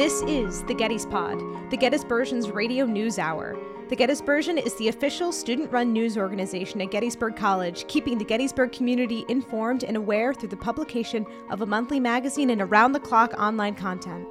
This 0.00 0.22
is 0.22 0.62
the 0.62 0.74
Gettysπod, 0.74 1.68
the 1.68 1.76
Gettysburgian's 1.76 2.50
radio 2.50 2.86
news 2.86 3.18
hour. 3.18 3.54
The 3.90 3.96
Gettysburgian 3.96 4.56
is 4.56 4.74
the 4.76 4.88
official 4.88 5.30
student 5.30 5.70
run 5.70 5.92
news 5.92 6.16
organization 6.16 6.80
at 6.80 6.90
Gettysburg 6.90 7.36
College, 7.36 7.86
keeping 7.86 8.16
the 8.16 8.24
Gettysburg 8.24 8.72
community 8.72 9.26
informed 9.28 9.84
and 9.84 9.98
aware 9.98 10.32
through 10.32 10.48
the 10.48 10.56
publication 10.56 11.26
of 11.50 11.60
a 11.60 11.66
monthly 11.66 12.00
magazine 12.00 12.48
and 12.48 12.62
around 12.62 12.92
the 12.92 12.98
clock 12.98 13.34
online 13.38 13.74
content. 13.74 14.26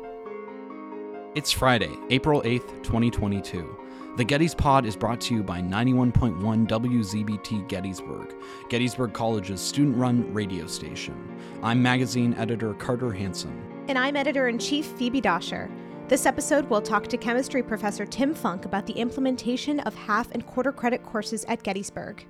It's 1.36 1.52
Friday, 1.52 1.96
April 2.10 2.42
8th, 2.42 2.82
2022. 2.82 3.78
The 4.18 4.26
Gettysπod 4.26 4.86
is 4.86 4.96
brought 4.96 5.22
to 5.22 5.36
you 5.36 5.44
by 5.44 5.62
91.1 5.62 6.68
WZBT 6.68 7.68
Gettysburg, 7.68 8.34
Gettysburg 8.70 9.14
College's 9.14 9.62
student 9.62 9.98
run 9.98 10.34
radio 10.34 10.66
station. 10.66 11.38
I'm 11.62 11.80
magazine 11.80 12.34
editor 12.40 12.74
Carter 12.74 13.12
Hanson. 13.12 13.79
And 13.90 13.98
I'm 13.98 14.16
editor 14.16 14.50
in 14.50 14.60
chief 14.60 14.86
Phoebe 14.86 15.20
Doscher. 15.20 15.68
This 16.10 16.28
episode, 16.28 16.70
we'll 16.70 16.80
talk 16.80 17.08
to 17.08 17.18
chemistry 17.18 17.64
professor 17.64 18.06
Tim 18.06 18.36
Funk 18.36 18.66
about 18.66 18.86
the 18.86 18.94
implementation 18.94 19.80
of 19.80 19.96
half 19.96 20.30
and 20.30 20.46
quarter 20.46 20.72
credit 20.72 21.04
courses 21.04 21.44
at 21.46 21.64
Gettysburg. 21.64 22.24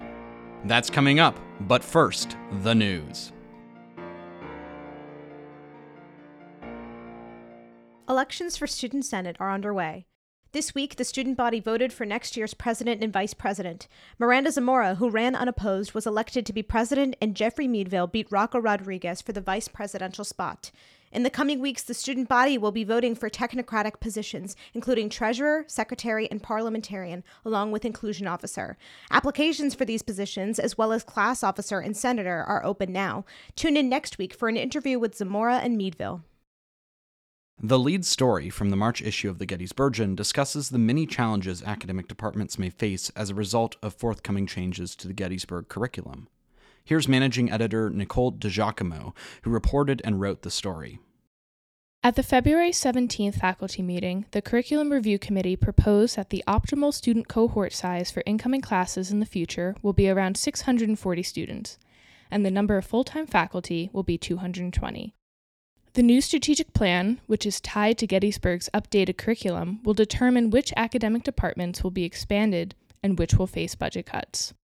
That's 0.64 0.90
coming 0.90 1.20
up, 1.20 1.38
but 1.60 1.84
first, 1.84 2.38
the 2.64 2.74
news. 2.74 3.34
Elections 8.08 8.56
for 8.56 8.66
Student 8.66 9.04
Senate 9.04 9.36
are 9.42 9.52
underway. 9.52 10.06
This 10.54 10.74
week, 10.74 10.96
the 10.96 11.04
student 11.04 11.36
body 11.36 11.60
voted 11.60 11.92
for 11.92 12.06
next 12.06 12.38
year's 12.38 12.54
president 12.54 13.04
and 13.04 13.12
vice 13.12 13.34
president. 13.34 13.90
Miranda 14.18 14.54
Zamora, 14.54 14.96
who 14.96 15.10
ran 15.10 15.36
unopposed, 15.36 15.94
was 15.94 16.08
elected 16.08 16.46
to 16.46 16.54
be 16.54 16.64
president, 16.64 17.18
and 17.22 17.36
Jeffrey 17.36 17.68
Meadville 17.68 18.08
beat 18.08 18.32
Rocco 18.32 18.60
Rodriguez 18.60 19.22
for 19.22 19.34
the 19.34 19.42
vice 19.42 19.68
presidential 19.68 20.24
spot. 20.24 20.72
In 21.12 21.24
the 21.24 21.32
coming 21.32 21.60
weeks, 21.60 21.82
the 21.82 21.96
student 21.96 22.30
body 22.30 22.58
will 22.58 22.72
be 22.72 22.84
voting 22.84 23.16
for 23.16 23.32
technocratic 23.32 24.00
positions, 24.00 24.56
including 24.76 25.10
treasurer, 25.10 25.66
secretary, 25.66 26.30
and 26.30 26.44
parliamentarian, 26.44 27.24
along 27.44 27.72
with 27.72 27.84
inclusion 27.84 28.28
officer. 28.28 28.78
Applications 29.10 29.74
for 29.74 29.86
these 29.86 30.04
positions, 30.04 30.60
as 30.60 30.78
well 30.78 30.92
as 30.92 31.04
class 31.04 31.44
officer 31.44 31.80
and 31.80 31.98
senator, 31.98 32.44
are 32.48 32.64
open 32.64 32.94
now. 32.94 33.26
Tune 33.56 33.76
in 33.76 33.90
next 33.90 34.20
week 34.20 34.36
for 34.36 34.50
an 34.50 34.58
interview 34.58 35.00
with 35.00 35.16
Zamora 35.16 35.58
and 35.58 35.78
Meadville. 35.78 36.22
The 37.62 37.80
lead 37.80 38.06
story 38.06 38.50
from 38.50 38.70
the 38.70 38.78
March 38.78 39.02
issue 39.02 39.30
of 39.30 39.40
the 39.40 39.48
Gettysburgian 39.48 40.16
discusses 40.16 40.70
the 40.70 40.78
many 40.78 41.06
challenges 41.06 41.64
academic 41.64 42.08
departments 42.08 42.60
may 42.60 42.70
face 42.70 43.10
as 43.16 43.32
a 43.32 43.36
result 43.36 43.76
of 43.82 43.96
forthcoming 43.96 44.46
changes 44.46 44.96
to 44.96 45.08
the 45.08 45.14
Gettysburg 45.14 45.68
curriculum. 45.70 46.30
Here's 46.90 47.08
managing 47.08 47.52
editor 47.52 47.92
Nicole 47.92 48.32
DiGiacomo, 48.32 49.14
who 49.44 49.52
reported 49.52 50.02
and 50.04 50.20
wrote 50.20 50.42
the 50.42 50.50
story. 50.50 50.98
At 52.02 52.16
the 52.16 52.24
February 52.24 52.72
17th 52.72 53.36
faculty 53.36 53.84
meeting, 53.84 54.26
the 54.32 54.42
Curriculum 54.42 54.92
Review 54.92 55.20
Committee 55.20 55.56
proposed 55.56 56.16
that 56.16 56.32
the 56.32 56.44
optimal 56.48 56.92
student 56.92 57.28
cohort 57.28 57.74
size 57.74 58.10
for 58.10 58.24
incoming 58.26 58.62
classes 58.62 59.12
in 59.12 59.20
the 59.20 59.28
future 59.28 59.76
will 59.84 59.94
be 59.94 60.10
around 60.10 60.36
640 60.36 61.22
students, 61.22 61.78
and 62.32 62.44
the 62.44 62.50
number 62.50 62.76
of 62.76 62.86
full 62.86 63.04
time 63.04 63.28
faculty 63.28 63.92
will 63.94 64.02
be 64.02 64.18
220. 64.18 65.14
The 65.94 66.02
new 66.02 66.22
strategic 66.22 66.74
plan, 66.74 67.22
which 67.28 67.46
is 67.46 67.62
tied 67.62 68.00
to 68.00 68.08
Gettysburg's 68.08 68.68
updated 68.74 69.16
curriculum, 69.16 69.82
will 69.84 69.94
determine 69.94 70.50
which 70.50 70.74
academic 70.76 71.22
departments 71.22 71.84
will 71.84 71.92
be 71.92 72.04
expanded 72.04 72.74
and 73.04 73.20
which 73.20 73.36
will 73.36 73.46
face 73.46 73.76
budget 73.76 74.08
cuts. 74.08 74.56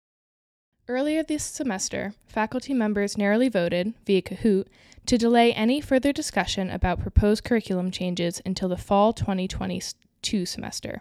Earlier 0.86 1.22
this 1.22 1.42
semester, 1.42 2.12
faculty 2.27 2.74
members 2.74 3.16
narrowly 3.16 3.48
voted, 3.48 3.94
via 4.04 4.20
Kahoot, 4.20 4.66
to 5.06 5.16
delay 5.16 5.50
any 5.54 5.80
further 5.80 6.12
discussion 6.12 6.68
about 6.68 7.00
proposed 7.00 7.42
curriculum 7.42 7.90
changes 7.90 8.42
until 8.44 8.68
the 8.68 8.77
fall 8.77 9.14
2022 9.14 10.44
semester. 10.44 11.00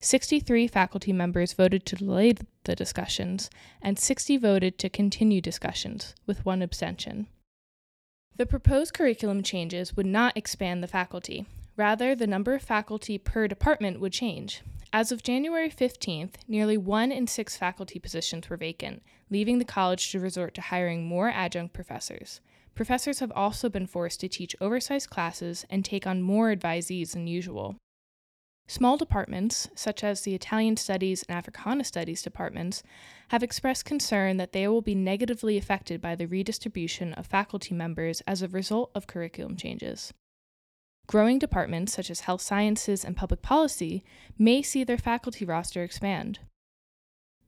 63 0.00 0.66
faculty 0.66 1.12
members 1.12 1.52
voted 1.52 1.86
to 1.86 1.94
delay 1.94 2.34
the 2.64 2.74
discussions, 2.74 3.50
and 3.80 4.00
60 4.00 4.36
voted 4.36 4.78
to 4.78 4.88
continue 4.88 5.40
discussions, 5.40 6.12
with 6.26 6.44
one 6.44 6.60
abstention. 6.60 7.28
The 8.36 8.46
proposed 8.46 8.94
curriculum 8.94 9.44
changes 9.44 9.96
would 9.96 10.06
not 10.06 10.36
expand 10.36 10.82
the 10.82 10.88
faculty. 10.88 11.46
Rather, 11.76 12.16
the 12.16 12.26
number 12.26 12.54
of 12.54 12.62
faculty 12.62 13.16
per 13.16 13.46
department 13.46 14.00
would 14.00 14.12
change. 14.12 14.62
As 14.92 15.12
of 15.12 15.22
January 15.22 15.70
15th, 15.70 16.34
nearly 16.48 16.76
one 16.76 17.12
in 17.12 17.28
six 17.28 17.56
faculty 17.56 18.00
positions 18.00 18.50
were 18.50 18.56
vacant, 18.56 19.04
leaving 19.30 19.60
the 19.60 19.64
college 19.64 20.10
to 20.10 20.18
resort 20.18 20.52
to 20.54 20.60
hiring 20.60 21.06
more 21.06 21.28
adjunct 21.28 21.72
professors. 21.72 22.40
Professors 22.74 23.20
have 23.20 23.30
also 23.30 23.68
been 23.68 23.86
forced 23.86 24.18
to 24.20 24.28
teach 24.28 24.56
oversized 24.60 25.08
classes 25.08 25.64
and 25.70 25.84
take 25.84 26.08
on 26.08 26.22
more 26.22 26.52
advisees 26.52 27.12
than 27.12 27.28
usual. 27.28 27.76
Small 28.66 28.96
departments, 28.96 29.68
such 29.76 30.02
as 30.02 30.22
the 30.22 30.34
Italian 30.34 30.76
Studies 30.76 31.22
and 31.28 31.36
Africana 31.38 31.84
Studies 31.84 32.22
departments, 32.22 32.82
have 33.28 33.44
expressed 33.44 33.84
concern 33.84 34.38
that 34.38 34.52
they 34.52 34.66
will 34.66 34.82
be 34.82 34.96
negatively 34.96 35.56
affected 35.56 36.00
by 36.00 36.16
the 36.16 36.26
redistribution 36.26 37.12
of 37.14 37.28
faculty 37.28 37.74
members 37.74 38.22
as 38.22 38.42
a 38.42 38.48
result 38.48 38.90
of 38.96 39.06
curriculum 39.06 39.56
changes. 39.56 40.12
Growing 41.10 41.40
departments, 41.40 41.92
such 41.92 42.08
as 42.08 42.20
health 42.20 42.40
sciences 42.40 43.04
and 43.04 43.16
public 43.16 43.42
policy, 43.42 44.04
may 44.38 44.62
see 44.62 44.84
their 44.84 44.96
faculty 44.96 45.44
roster 45.44 45.82
expand. 45.82 46.38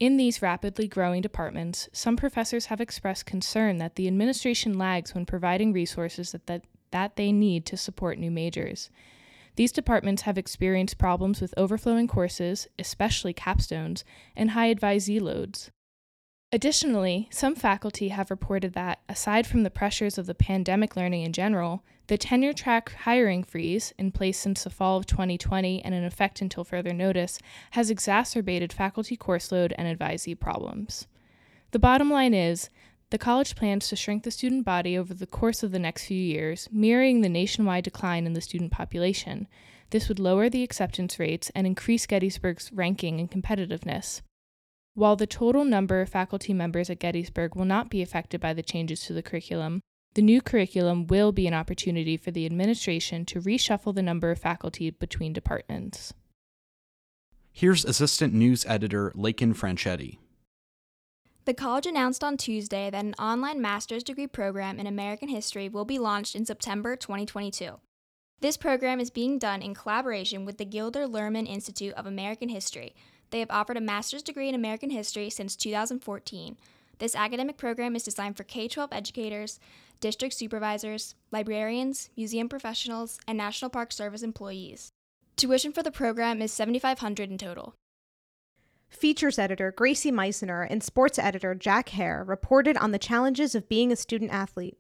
In 0.01 0.17
these 0.17 0.43
rapidly 0.43 0.89
growing 0.89 1.23
departments, 1.23 1.89
some 1.93 2.17
professors 2.17 2.67
have 2.67 2.81
expressed 2.81 3.25
concern 3.25 3.79
that 3.79 3.95
the 3.95 4.09
administration 4.09 4.77
lags 4.77 5.15
when 5.15 5.27
providing 5.27 5.73
resources 5.73 6.33
that, 6.33 6.47
that, 6.47 6.65
that 6.91 7.15
they 7.15 7.31
need 7.31 7.65
to 7.67 7.77
support 7.77 8.19
new 8.19 8.33
majors 8.33 8.91
these 9.57 9.73
departments 9.73 10.23
have 10.23 10.39
experienced 10.39 10.99
problems 10.99 11.41
with 11.41 11.55
overflowing 11.57 12.09
courses, 12.09 12.69
especially 12.79 13.35
capstones, 13.35 14.03
and 14.35 14.53
high 14.53 14.75
advisee 14.75 15.21
loads. 15.21 15.71
Additionally, 16.55 17.29
some 17.31 17.55
faculty 17.55 18.09
have 18.09 18.31
reported 18.31 18.75
that, 18.75 18.99
aside 19.09 19.47
from 19.47 19.63
the 19.63 19.71
pressures 19.71 20.19
of 20.19 20.27
the 20.27 20.35
pandemic 20.35 20.97
learning 20.97 21.23
in 21.23 21.33
general, 21.33 21.83
the 22.09 22.19
tenure 22.19 22.53
track 22.53 22.93
hiring 23.05 23.43
freeze, 23.43 23.95
in 23.97 24.13
place 24.13 24.39
since 24.39 24.65
the 24.65 24.69
fall 24.69 24.99
of 24.99 25.07
2020 25.07 25.83
and 25.83 25.95
in 25.95 26.05
effect 26.05 26.43
until 26.43 26.63
further 26.63 26.93
notice, 26.93 27.39
has 27.71 27.89
exacerbated 27.89 28.71
faculty 28.71 29.17
course 29.17 29.51
load 29.51 29.73
and 29.79 29.99
advisee 29.99 30.39
problems. 30.39 31.07
The 31.71 31.79
bottom 31.79 32.11
line 32.11 32.35
is 32.35 32.69
the 33.09 33.17
college 33.17 33.57
plans 33.57 33.89
to 33.89 33.97
shrink 33.97 34.25
the 34.25 34.31
student 34.31 34.67
body 34.67 34.99
over 34.99 35.15
the 35.15 35.27
course 35.27 35.63
of 35.63 35.73
the 35.73 35.79
next 35.79 36.05
few 36.05 36.21
years, 36.21 36.69
mirroring 36.71 37.23
the 37.23 37.31
nationwide 37.31 37.85
decline 37.85 38.27
in 38.27 38.35
the 38.35 38.43
student 38.43 38.73
population. 38.73 39.49
This 39.89 40.07
would 40.07 40.19
lower 40.19 40.51
the 40.51 40.63
acceptance 40.63 41.19
rates 41.19 41.51
and 41.55 41.67
increase 41.67 42.05
Gettysburg's 42.05 42.71
ranking 42.75 43.21
and 43.21 43.31
competitiveness. 43.31 44.21
While 44.95 45.17
the 45.17 45.27
total 45.27 45.65
number 45.65 46.03
of 46.03 46.11
faculty 46.11 46.53
members 46.53 46.91
at 46.91 46.99
Gettysburg 46.99 47.57
will 47.57 47.65
not 47.65 47.89
be 47.89 48.03
affected 48.03 48.41
by 48.41 48.53
the 48.53 48.63
changes 48.63 49.01
to 49.07 49.15
the 49.15 49.23
curriculum, 49.23 49.81
the 50.15 50.21
new 50.21 50.43
curriculum 50.43 51.07
will 51.07 51.33
be 51.33 51.47
an 51.47 51.55
opportunity 51.55 52.19
for 52.19 52.31
the 52.31 52.45
administration 52.45 53.25
to 53.27 53.41
reshuffle 53.41 53.95
the 53.95 54.03
number 54.03 54.31
of 54.31 54.39
faculty 54.39 54.91
between 54.91 55.33
departments. 55.33 56.13
Here's 57.51 57.87
Assistant 57.87 58.35
News 58.35 58.67
Editor 58.67 59.13
Lakin 59.15 59.55
Franchetti. 59.55 60.19
The 61.47 61.55
college 61.55 61.87
announced 61.87 62.23
on 62.23 62.37
Tuesday 62.37 62.91
that 62.91 63.05
an 63.05 63.15
online 63.15 63.63
master's 63.63 64.05
degree 64.05 64.27
program 64.27 64.79
in 64.79 64.87
American 64.87 65.29
history 65.29 65.71
will 65.71 65.87
be 65.87 65.99
launched 65.99 66.37
in 66.37 66.45
September 66.45 66.97
2022. 66.97 67.81
This 68.41 68.57
program 68.59 69.01
is 69.01 69.11
being 69.11 69.39
done 69.39 69.63
in 69.63 69.75
collaboration 69.75 70.45
with 70.45 70.59
the 70.59 70.65
Gilder 70.65 71.07
Lehrman 71.07 71.49
Institute 71.49 71.95
of 71.95 72.07
American 72.07 72.49
History. 72.51 72.95
They 73.33 73.41
have 73.41 73.51
offered 73.51 73.79
a 73.79 73.81
master's 73.81 74.23
degree 74.23 74.51
in 74.51 74.55
American 74.55 74.91
history 74.91 75.31
since 75.31 75.57
2014. 75.57 76.59
This 76.99 77.17
academic 77.17 77.57
program 77.57 77.97
is 77.97 78.05
designed 78.05 78.37
for 78.37 78.45
K 78.45 78.69
12 78.69 78.93
educators, 78.93 79.59
district 80.01 80.35
supervisors, 80.35 81.15
librarians, 81.31 82.11
museum 82.15 82.49
professionals, 82.49 83.19
and 83.27 83.39
National 83.39 83.71
Park 83.71 83.91
Service 83.91 84.23
employees. 84.23 84.93
Tuition 85.37 85.73
for 85.73 85.83
the 85.83 85.91
program 85.91 86.43
is 86.43 86.53
$7,500 86.53 87.21
in 87.21 87.39
total. 87.39 87.75
Features 88.91 89.39
editor 89.39 89.73
Gracie 89.73 90.13
Meissner 90.13 90.63
and 90.71 90.83
sports 90.83 91.19
editor 91.19 91.55
Jack 91.55 91.89
Hare 91.89 92.23
reported 92.23 92.77
on 92.77 92.93
the 92.93 92.99
challenges 92.99 93.55
of 93.55 93.67
being 93.67 93.91
a 93.91 93.97
student 93.97 94.31
athlete. 94.31 94.77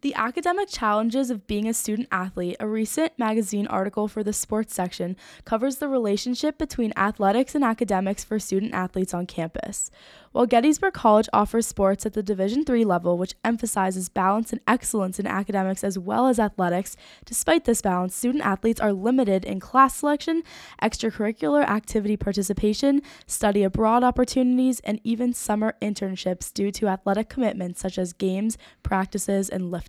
The 0.00 0.14
Academic 0.14 0.68
Challenges 0.68 1.28
of 1.28 1.48
Being 1.48 1.66
a 1.66 1.74
Student 1.74 2.06
Athlete, 2.12 2.54
a 2.60 2.68
recent 2.68 3.18
magazine 3.18 3.66
article 3.66 4.06
for 4.06 4.22
the 4.22 4.32
sports 4.32 4.72
section, 4.72 5.16
covers 5.44 5.78
the 5.78 5.88
relationship 5.88 6.56
between 6.56 6.92
athletics 6.96 7.56
and 7.56 7.64
academics 7.64 8.22
for 8.22 8.38
student 8.38 8.74
athletes 8.74 9.12
on 9.12 9.26
campus. 9.26 9.90
While 10.30 10.46
Gettysburg 10.46 10.94
College 10.94 11.28
offers 11.32 11.66
sports 11.66 12.06
at 12.06 12.12
the 12.12 12.22
Division 12.22 12.64
III 12.68 12.84
level, 12.84 13.18
which 13.18 13.34
emphasizes 13.44 14.08
balance 14.08 14.52
and 14.52 14.60
excellence 14.68 15.18
in 15.18 15.26
academics 15.26 15.82
as 15.82 15.98
well 15.98 16.28
as 16.28 16.38
athletics, 16.38 16.96
despite 17.24 17.64
this 17.64 17.82
balance, 17.82 18.14
student 18.14 18.46
athletes 18.46 18.80
are 18.80 18.92
limited 18.92 19.44
in 19.44 19.58
class 19.58 19.96
selection, 19.96 20.44
extracurricular 20.80 21.68
activity 21.68 22.16
participation, 22.16 23.02
study 23.26 23.64
abroad 23.64 24.04
opportunities, 24.04 24.78
and 24.80 25.00
even 25.02 25.32
summer 25.32 25.74
internships 25.82 26.54
due 26.54 26.70
to 26.70 26.86
athletic 26.86 27.28
commitments 27.28 27.80
such 27.80 27.98
as 27.98 28.12
games, 28.12 28.56
practices, 28.84 29.48
and 29.48 29.72
lifting. 29.72 29.87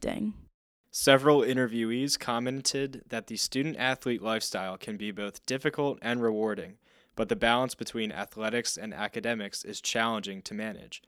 Several 0.92 1.42
interviewees 1.42 2.18
commented 2.18 3.04
that 3.10 3.28
the 3.28 3.38
student 3.38 3.78
athlete 3.78 4.22
lifestyle 4.22 4.78
can 4.78 4.98
be 4.98 5.12
both 5.12 5.46
difficult 5.46 6.00
and 6.02 6.22
rewarding, 6.22 6.78
but 7.16 7.30
the 7.30 7.36
balance 7.36 7.76
between 7.76 8.12
athletics 8.12 8.76
and 8.76 8.94
academics 8.94 9.64
is 9.64 9.82
challenging 9.82 10.42
to 10.42 10.54
manage. 10.56 11.04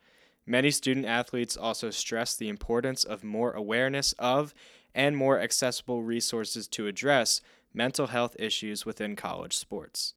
Many 0.45 0.69
student 0.71 1.05
athletes 1.05 1.57
also 1.57 1.89
stress 1.89 2.35
the 2.35 2.49
importance 2.49 3.03
of 3.03 3.23
more 3.23 3.53
awareness 3.53 4.13
of 4.19 4.53
and 4.94 5.15
more 5.15 5.39
accessible 5.39 6.03
resources 6.03 6.67
to 6.67 6.87
address 6.87 7.41
mental 7.73 8.07
health 8.07 8.35
issues 8.37 8.85
within 8.85 9.15
college 9.15 9.55
sports. 9.55 10.13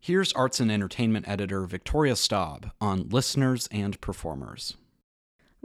Here's 0.00 0.32
arts 0.32 0.60
and 0.60 0.70
entertainment 0.70 1.28
editor 1.28 1.66
Victoria 1.66 2.16
Staub 2.16 2.70
on 2.80 3.08
listeners 3.08 3.68
and 3.70 4.00
performers. 4.00 4.76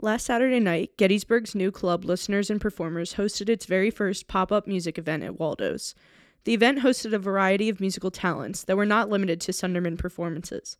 Last 0.04 0.26
Saturday 0.26 0.58
night, 0.58 0.96
Gettysburg's 0.96 1.54
new 1.54 1.70
club 1.70 2.04
Listeners 2.04 2.50
and 2.50 2.60
Performers 2.60 3.14
hosted 3.14 3.48
its 3.48 3.66
very 3.66 3.88
first 3.88 4.26
pop 4.26 4.50
up 4.50 4.66
music 4.66 4.98
event 4.98 5.22
at 5.22 5.38
Waldo's. 5.38 5.94
The 6.42 6.54
event 6.54 6.80
hosted 6.80 7.12
a 7.12 7.20
variety 7.20 7.68
of 7.68 7.78
musical 7.78 8.10
talents 8.10 8.64
that 8.64 8.76
were 8.76 8.84
not 8.84 9.10
limited 9.10 9.40
to 9.42 9.52
Sunderman 9.52 9.96
performances. 9.96 10.76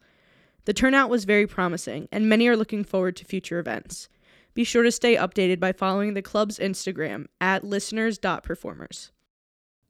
The 0.64 0.72
turnout 0.72 1.08
was 1.08 1.24
very 1.24 1.46
promising, 1.46 2.08
and 2.10 2.28
many 2.28 2.48
are 2.48 2.56
looking 2.56 2.82
forward 2.82 3.14
to 3.14 3.24
future 3.24 3.60
events. 3.60 4.08
Be 4.54 4.64
sure 4.64 4.82
to 4.82 4.90
stay 4.90 5.14
updated 5.14 5.60
by 5.60 5.70
following 5.70 6.14
the 6.14 6.20
club's 6.20 6.58
Instagram 6.58 7.26
at 7.40 7.62
listeners.performers. 7.62 9.12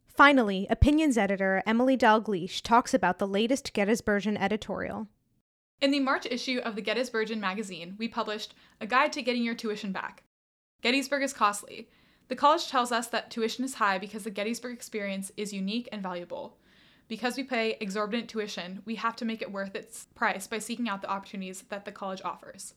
Finally, 0.07 0.67
opinions 0.69 1.17
editor 1.17 1.63
Emily 1.67 1.97
Dalgleish 1.97 2.61
talks 2.61 2.93
about 2.93 3.19
the 3.19 3.27
latest 3.27 3.73
Gettysburgian 3.73 4.37
editorial. 4.39 5.09
In 5.83 5.91
the 5.91 5.99
March 5.99 6.27
issue 6.27 6.61
of 6.65 6.77
the 6.77 6.81
Gettysburgian 6.81 7.41
magazine, 7.41 7.97
we 7.99 8.07
published 8.07 8.55
A 8.81 8.87
Guide 8.87 9.13
to 9.15 9.21
Getting 9.21 9.43
Your 9.43 9.57
Tuition 9.57 9.91
Back. 9.91 10.23
Gettysburg 10.81 11.25
is 11.25 11.33
costly. 11.33 11.89
The 12.29 12.37
college 12.37 12.69
tells 12.69 12.93
us 12.93 13.09
that 13.09 13.33
tuition 13.33 13.65
is 13.65 13.75
high 13.75 13.99
because 13.99 14.23
the 14.23 14.31
Gettysburg 14.31 14.75
experience 14.75 15.33
is 15.37 15.53
unique 15.53 15.89
and 15.91 16.01
valuable. 16.01 16.57
Because 17.09 17.37
we 17.37 17.43
pay 17.43 17.77
exorbitant 17.81 18.31
tuition, 18.31 18.83
we 18.85 18.95
have 18.95 19.17
to 19.17 19.25
make 19.25 19.43
it 19.43 19.51
worth 19.51 19.75
its 19.75 20.07
price 20.15 20.47
by 20.47 20.61
seeking 20.61 20.89
out 20.89 21.03
the 21.03 21.11
opportunities 21.11 21.63
that 21.63 21.85
the 21.85 21.91
college 21.91 22.23
offers. 22.25 22.75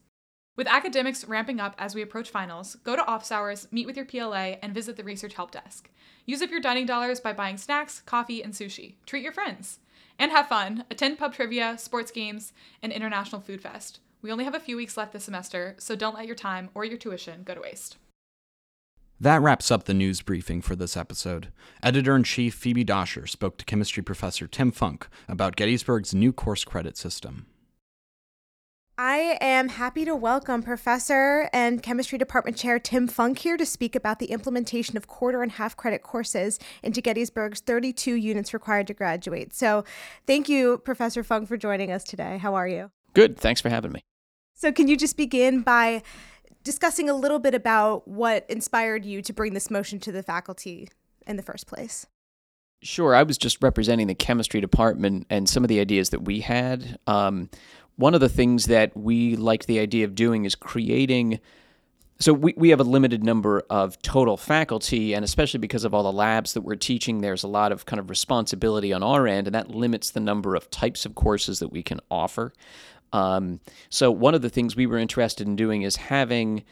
With 0.55 0.65
academics 0.65 1.25
ramping 1.25 1.59
up 1.59 1.75
as 1.77 1.93
we 1.93 2.01
approach 2.01 2.31
finals, 2.31 2.73
go 2.83 2.95
to 2.95 3.05
office 3.05 3.31
hours, 3.31 3.67
meet 3.71 3.85
with 3.85 3.97
your 3.97 4.05
PLA, 4.05 4.57
and 4.63 4.73
visit 4.73 4.95
the 4.95 5.03
research 5.03 5.35
help 5.35 5.51
desk. 5.51 5.91
Use 6.25 6.41
up 6.41 6.49
your 6.49 6.59
dining 6.59 6.87
dollars 6.87 7.19
by 7.19 7.33
buying 7.33 7.57
snacks, 7.57 8.01
coffee, 8.01 8.41
and 8.41 8.53
sushi. 8.53 8.95
Treat 9.05 9.21
your 9.21 9.31
friends 9.31 9.77
and 10.17 10.31
have 10.31 10.47
fun. 10.47 10.85
Attend 10.89 11.17
pub 11.17 11.33
trivia, 11.33 11.77
sports 11.77 12.11
games, 12.11 12.53
and 12.81 12.91
International 12.91 13.41
Food 13.41 13.61
Fest. 13.61 13.99
We 14.21 14.31
only 14.31 14.45
have 14.45 14.55
a 14.55 14.59
few 14.59 14.77
weeks 14.77 14.97
left 14.97 15.13
this 15.13 15.25
semester, 15.25 15.75
so 15.77 15.95
don't 15.95 16.15
let 16.15 16.25
your 16.25 16.35
time 16.35 16.69
or 16.73 16.83
your 16.83 16.97
tuition 16.97 17.43
go 17.43 17.53
to 17.53 17.61
waste. 17.61 17.97
That 19.19 19.41
wraps 19.41 19.71
up 19.71 19.85
the 19.85 19.93
news 19.93 20.21
briefing 20.21 20.61
for 20.61 20.75
this 20.75 20.97
episode. 20.97 21.47
Editor 21.81 22.15
in 22.15 22.23
chief 22.23 22.53
Phoebe 22.53 22.83
Doscher 22.83 23.29
spoke 23.29 23.57
to 23.57 23.65
chemistry 23.65 24.03
professor 24.03 24.45
Tim 24.45 24.71
Funk 24.71 25.07
about 25.29 25.55
Gettysburg's 25.55 26.13
new 26.13 26.33
course 26.33 26.65
credit 26.65 26.97
system. 26.97 27.45
I 28.97 29.37
am 29.41 29.67
happy 29.67 30.05
to 30.05 30.15
welcome 30.15 30.63
Professor 30.63 31.49
and 31.51 31.83
Chemistry 31.83 32.17
Department 32.17 32.55
Chair 32.55 32.79
Tim 32.79 33.09
Funk 33.09 33.39
here 33.39 33.57
to 33.57 33.65
speak 33.65 33.93
about 33.93 34.19
the 34.19 34.27
implementation 34.27 34.95
of 34.95 35.05
quarter 35.05 35.43
and 35.43 35.51
half 35.51 35.75
credit 35.75 36.01
courses 36.01 36.59
into 36.81 37.01
Gettysburg's 37.01 37.59
32 37.59 38.13
units 38.13 38.53
required 38.53 38.87
to 38.87 38.93
graduate. 38.93 39.53
So, 39.53 39.83
thank 40.25 40.47
you, 40.47 40.77
Professor 40.77 41.23
Funk, 41.23 41.49
for 41.49 41.57
joining 41.57 41.91
us 41.91 42.05
today. 42.05 42.37
How 42.37 42.55
are 42.55 42.69
you? 42.69 42.89
Good. 43.13 43.37
Thanks 43.37 43.59
for 43.59 43.67
having 43.67 43.91
me. 43.91 44.01
So, 44.53 44.71
can 44.71 44.87
you 44.87 44.95
just 44.95 45.17
begin 45.17 45.61
by 45.61 46.01
discussing 46.63 47.09
a 47.09 47.15
little 47.15 47.39
bit 47.39 47.53
about 47.53 48.07
what 48.07 48.45
inspired 48.49 49.03
you 49.03 49.21
to 49.23 49.33
bring 49.33 49.53
this 49.53 49.69
motion 49.69 49.99
to 49.99 50.13
the 50.13 50.23
faculty 50.23 50.87
in 51.27 51.35
the 51.35 51.43
first 51.43 51.67
place? 51.67 52.07
Sure. 52.81 53.15
I 53.15 53.23
was 53.23 53.37
just 53.37 53.61
representing 53.63 54.07
the 54.07 54.15
chemistry 54.15 54.61
department 54.61 55.25
and 55.29 55.49
some 55.49 55.63
of 55.63 55.69
the 55.69 55.79
ideas 55.79 56.11
that 56.11 56.23
we 56.23 56.41
had. 56.41 56.99
Um, 57.07 57.49
one 57.97 58.13
of 58.13 58.19
the 58.19 58.29
things 58.29 58.65
that 58.65 58.95
we 58.95 59.35
liked 59.35 59.67
the 59.67 59.79
idea 59.79 60.05
of 60.05 60.15
doing 60.15 60.45
is 60.45 60.55
creating 60.55 61.39
so 62.17 62.31
we, 62.31 62.53
we 62.55 62.69
have 62.69 62.79
a 62.79 62.85
limited 62.85 63.25
number 63.25 63.63
of 63.69 64.01
total 64.01 64.37
faculty 64.37 65.13
and 65.13 65.25
especially 65.25 65.59
because 65.59 65.83
of 65.83 65.93
all 65.93 66.03
the 66.03 66.11
labs 66.11 66.53
that 66.53 66.61
we're 66.61 66.75
teaching 66.75 67.19
there's 67.19 67.43
a 67.43 67.47
lot 67.47 67.71
of 67.71 67.85
kind 67.85 67.99
of 67.99 68.09
responsibility 68.09 68.93
on 68.93 69.03
our 69.03 69.27
end 69.27 69.47
and 69.47 69.55
that 69.55 69.69
limits 69.69 70.11
the 70.11 70.19
number 70.19 70.55
of 70.55 70.69
types 70.69 71.05
of 71.05 71.15
courses 71.15 71.59
that 71.59 71.69
we 71.69 71.83
can 71.83 71.99
offer. 72.09 72.53
Um, 73.11 73.59
so 73.89 74.11
one 74.11 74.33
of 74.33 74.41
the 74.41 74.49
things 74.49 74.75
we 74.75 74.87
were 74.87 74.97
interested 74.97 75.45
in 75.45 75.55
doing 75.55 75.81
is 75.81 75.95
having 75.97 76.63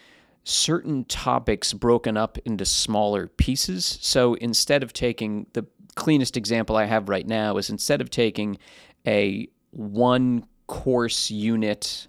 certain 0.45 1.05
topics 1.05 1.73
broken 1.73 2.17
up 2.17 2.37
into 2.45 2.65
smaller 2.65 3.27
pieces. 3.27 3.97
So 4.01 4.35
instead 4.35 4.83
of 4.83 4.93
taking 4.93 5.47
the 5.53 5.65
cleanest 5.95 6.35
example 6.35 6.75
i 6.75 6.85
have 6.85 7.07
right 7.07 7.27
now 7.27 7.57
is 7.57 7.69
instead 7.69 8.01
of 8.01 8.09
taking 8.09 8.57
a 9.05 9.47
one 9.69 10.43
course 10.67 11.31
unit 11.31 12.07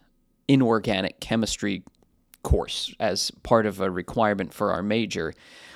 inorganic 0.48 1.20
chemistry 1.20 1.82
course 2.42 2.94
as 3.00 3.30
part 3.42 3.66
of 3.66 3.80
a 3.80 3.90
requirement 3.90 4.52
for 4.52 4.70
our 4.70 4.82
major. 4.82 5.32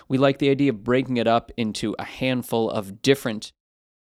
We 0.08 0.18
like 0.18 0.38
the 0.38 0.50
idea 0.50 0.70
of 0.70 0.84
breaking 0.84 1.16
it 1.16 1.26
up 1.26 1.50
into 1.56 1.96
a 1.98 2.04
handful 2.04 2.70
of 2.70 3.02
different, 3.02 3.52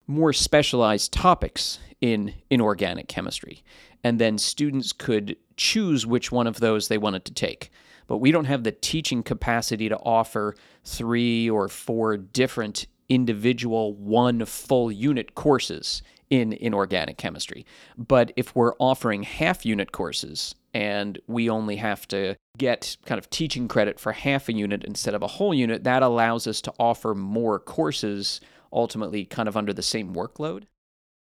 more 0.08 0.34
specialized 0.34 1.14
topics 1.14 1.80
in 2.02 2.34
inorganic 2.50 3.08
chemistry. 3.08 3.64
And 4.04 4.20
then 4.20 4.38
students 4.38 4.92
could 4.92 5.38
choose 5.58 6.06
which 6.06 6.32
one 6.32 6.48
of 6.48 6.60
those 6.60 6.88
they 6.88 6.98
wanted 6.98 7.26
to 7.26 7.34
take. 7.34 7.72
But 8.08 8.18
we 8.18 8.32
don't 8.32 8.46
have 8.46 8.64
the 8.64 8.72
teaching 8.72 9.24
capacity 9.24 9.90
to 9.90 9.98
offer 9.98 10.56
three 10.84 11.50
or 11.50 11.68
four 11.68 12.18
different 12.18 12.86
individual 13.10 13.94
one 13.94 14.46
full 14.46 14.92
unit 14.92 15.36
courses 15.36 16.04
in 16.30 16.54
inorganic 16.54 17.18
chemistry. 17.18 17.66
But 17.98 18.32
if 18.36 18.56
we're 18.56 18.74
offering 18.80 19.24
half 19.24 19.66
unit 19.66 19.92
courses 19.92 20.56
and 20.74 21.20
we 21.28 21.50
only 21.50 21.78
have 21.78 22.08
to 22.10 22.36
get 22.58 22.98
kind 23.06 23.20
of 23.20 23.30
teaching 23.30 23.68
credit 23.68 24.00
for 24.00 24.12
half 24.12 24.50
a 24.50 24.54
unit 24.54 24.84
instead 24.84 25.14
of 25.14 25.22
a 25.22 25.28
whole 25.28 25.54
unit, 25.54 25.84
that 25.84 26.04
allows 26.04 26.48
us 26.48 26.62
to 26.62 26.74
offer 26.80 27.14
more 27.14 27.60
courses 27.60 28.42
ultimately 28.74 29.26
kind 29.26 29.48
of 29.48 29.56
under 29.56 29.74
the 29.74 29.82
same 29.82 30.14
workload. 30.14 30.64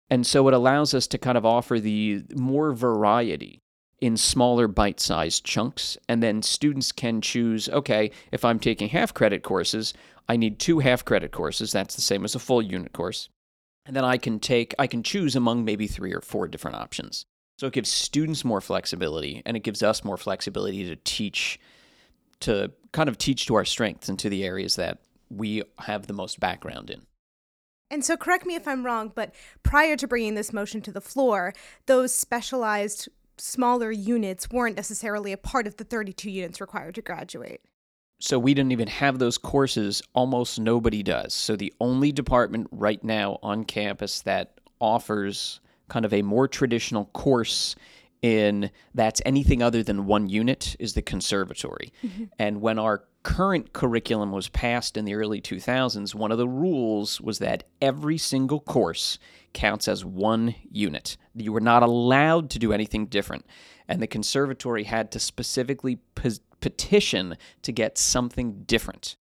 And 0.09 0.27
so 0.27 0.47
it 0.47 0.53
allows 0.53 0.93
us 0.93 1.07
to 1.07 1.17
kind 1.17 1.37
of 1.37 1.45
offer 1.45 1.79
the 1.79 2.23
more 2.35 2.73
variety 2.73 3.59
in 3.99 4.17
smaller 4.17 4.67
bite 4.67 4.99
sized 4.99 5.45
chunks. 5.45 5.97
And 6.09 6.21
then 6.21 6.41
students 6.41 6.91
can 6.91 7.21
choose 7.21 7.69
okay, 7.69 8.11
if 8.31 8.43
I'm 8.43 8.59
taking 8.59 8.89
half 8.89 9.13
credit 9.13 9.41
courses, 9.41 9.93
I 10.27 10.35
need 10.35 10.59
two 10.59 10.79
half 10.79 11.05
credit 11.05 11.31
courses. 11.31 11.71
That's 11.71 11.95
the 11.95 12.01
same 12.01 12.25
as 12.25 12.35
a 12.35 12.39
full 12.39 12.61
unit 12.61 12.93
course 12.93 13.29
and 13.85 13.95
then 13.95 14.05
I 14.05 14.17
can 14.17 14.39
take 14.39 14.73
I 14.79 14.87
can 14.87 15.03
choose 15.03 15.35
among 15.35 15.65
maybe 15.65 15.87
three 15.87 16.13
or 16.13 16.21
four 16.21 16.47
different 16.47 16.77
options. 16.77 17.25
So 17.57 17.67
it 17.67 17.73
gives 17.73 17.89
students 17.89 18.43
more 18.43 18.61
flexibility 18.61 19.41
and 19.45 19.55
it 19.55 19.61
gives 19.61 19.83
us 19.83 20.03
more 20.03 20.17
flexibility 20.17 20.85
to 20.85 20.95
teach 20.95 21.59
to 22.41 22.71
kind 22.91 23.07
of 23.07 23.17
teach 23.17 23.45
to 23.45 23.55
our 23.55 23.65
strengths 23.65 24.09
and 24.09 24.17
to 24.19 24.29
the 24.29 24.43
areas 24.43 24.75
that 24.75 24.99
we 25.29 25.63
have 25.79 26.07
the 26.07 26.13
most 26.13 26.39
background 26.39 26.89
in. 26.89 27.03
And 27.89 28.03
so 28.03 28.17
correct 28.17 28.45
me 28.45 28.55
if 28.55 28.67
I'm 28.67 28.85
wrong, 28.85 29.11
but 29.13 29.35
prior 29.63 29.95
to 29.97 30.07
bringing 30.07 30.33
this 30.33 30.53
motion 30.53 30.81
to 30.81 30.91
the 30.91 31.01
floor, 31.01 31.53
those 31.87 32.13
specialized 32.13 33.09
smaller 33.37 33.91
units 33.91 34.49
weren't 34.49 34.77
necessarily 34.77 35.31
a 35.31 35.37
part 35.37 35.67
of 35.67 35.77
the 35.77 35.83
32 35.83 36.31
units 36.31 36.61
required 36.61 36.95
to 36.95 37.01
graduate 37.01 37.61
so 38.21 38.37
we 38.37 38.53
didn't 38.53 38.71
even 38.71 38.87
have 38.87 39.19
those 39.19 39.37
courses. 39.37 40.01
Almost 40.13 40.59
nobody 40.59 41.01
does. 41.03 41.33
So 41.33 41.55
the 41.55 41.73
only 41.81 42.11
department 42.11 42.67
right 42.71 43.03
now 43.03 43.39
on 43.41 43.65
campus 43.65 44.21
that 44.21 44.59
offers 44.79 45.59
kind 45.89 46.05
of 46.05 46.13
a 46.13 46.21
more 46.21 46.47
traditional 46.47 47.05
course 47.05 47.75
in 48.21 48.69
that's 48.93 49.21
anything 49.25 49.63
other 49.63 49.81
than 49.81 50.05
one 50.05 50.29
unit 50.29 50.75
is 50.79 50.93
the 50.93 51.01
conservatory. 51.01 51.91
Mm-hmm. 52.03 52.25
And 52.37 52.61
when 52.61 52.77
our 52.77 53.03
current 53.23 53.73
curriculum 53.73 54.31
was 54.31 54.49
passed 54.49 54.97
in 54.97 55.05
the 55.05 55.15
early 55.15 55.41
2000s, 55.41 56.13
one 56.13 56.31
of 56.31 56.37
the 56.37 56.47
rules 56.47 57.19
was 57.19 57.39
that 57.39 57.63
every 57.81 58.17
single 58.17 58.59
course 58.59 59.17
counts 59.53 59.87
as 59.87 60.05
one 60.05 60.55
unit. 60.71 61.17
You 61.35 61.51
were 61.51 61.59
not 61.59 61.83
allowed 61.83 62.49
to 62.51 62.59
do 62.59 62.71
anything 62.71 63.07
different. 63.07 63.45
And 63.91 64.01
the 64.01 64.07
conservatory 64.07 64.83
had 64.83 65.11
to 65.11 65.19
specifically 65.19 65.97
pos- 66.15 66.39
petition 66.61 67.37
to 67.63 67.71
get 67.71 67.97
something 67.97 68.63
different. 68.63 69.17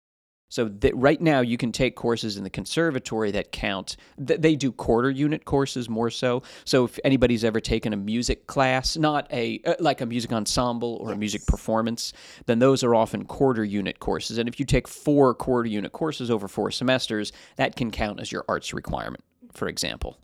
So 0.51 0.65
that 0.67 0.97
right 0.97 1.21
now 1.21 1.41
you 1.41 1.59
can 1.59 1.73
take 1.73 1.95
courses 1.95 2.39
in 2.39 2.45
the 2.45 2.51
conservatory 2.51 3.31
that 3.33 3.53
count. 3.53 3.97
They 4.17 4.57
do 4.57 4.73
quarter 4.73 5.11
unit 5.11 5.45
courses 5.45 5.91
more 5.91 6.09
so. 6.09 6.43
So 6.65 6.87
if 6.87 6.99
anybody's 7.05 7.45
ever 7.45 7.61
taken 7.61 7.93
a 7.93 7.99
music 7.99 8.47
class, 8.47 8.97
not 8.97 9.31
a 9.31 9.61
uh, 9.67 9.75
like 9.79 10.01
a 10.01 10.07
music 10.07 10.33
ensemble 10.33 10.97
or 11.03 11.09
yes. 11.09 11.17
a 11.17 11.19
music 11.19 11.47
performance, 11.47 12.15
then 12.47 12.61
those 12.61 12.83
are 12.83 12.95
often 12.95 13.27
quarter 13.27 13.63
unit 13.63 14.01
courses. 14.01 14.39
And 14.39 14.49
if 14.49 14.59
you 14.59 14.65
take 14.65 14.89
four 14.89 15.35
quarter 15.35 15.69
unit 15.69 15.93
courses 15.93 16.31
over 16.31 16.49
four 16.49 16.71
semesters, 16.71 17.31
that 17.57 17.77
can 17.77 17.91
count 17.91 18.19
as 18.19 18.33
your 18.33 18.47
arts 18.49 18.73
requirement, 18.73 19.25
for 19.53 19.69
example. 19.69 20.19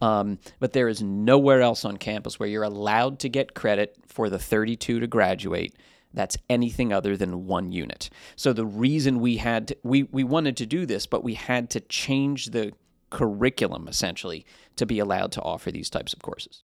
Um, 0.00 0.38
but 0.60 0.72
there 0.72 0.88
is 0.88 1.02
nowhere 1.02 1.60
else 1.60 1.84
on 1.84 1.96
campus 1.96 2.38
where 2.38 2.48
you're 2.48 2.62
allowed 2.62 3.18
to 3.20 3.28
get 3.28 3.54
credit 3.54 3.96
for 4.06 4.30
the 4.30 4.38
32 4.38 5.00
to 5.00 5.06
graduate 5.06 5.74
that's 6.14 6.36
anything 6.48 6.92
other 6.92 7.16
than 7.16 7.46
one 7.46 7.70
unit. 7.72 8.10
So 8.36 8.52
the 8.52 8.66
reason 8.66 9.20
we 9.20 9.36
had 9.36 9.68
to, 9.68 9.76
we 9.82 10.04
we 10.04 10.24
wanted 10.24 10.56
to 10.58 10.66
do 10.66 10.86
this, 10.86 11.06
but 11.06 11.22
we 11.22 11.34
had 11.34 11.70
to 11.70 11.80
change 11.80 12.46
the 12.46 12.72
curriculum 13.10 13.88
essentially 13.88 14.44
to 14.76 14.86
be 14.86 14.98
allowed 14.98 15.32
to 15.32 15.42
offer 15.42 15.70
these 15.70 15.90
types 15.90 16.12
of 16.12 16.22
courses. 16.22 16.62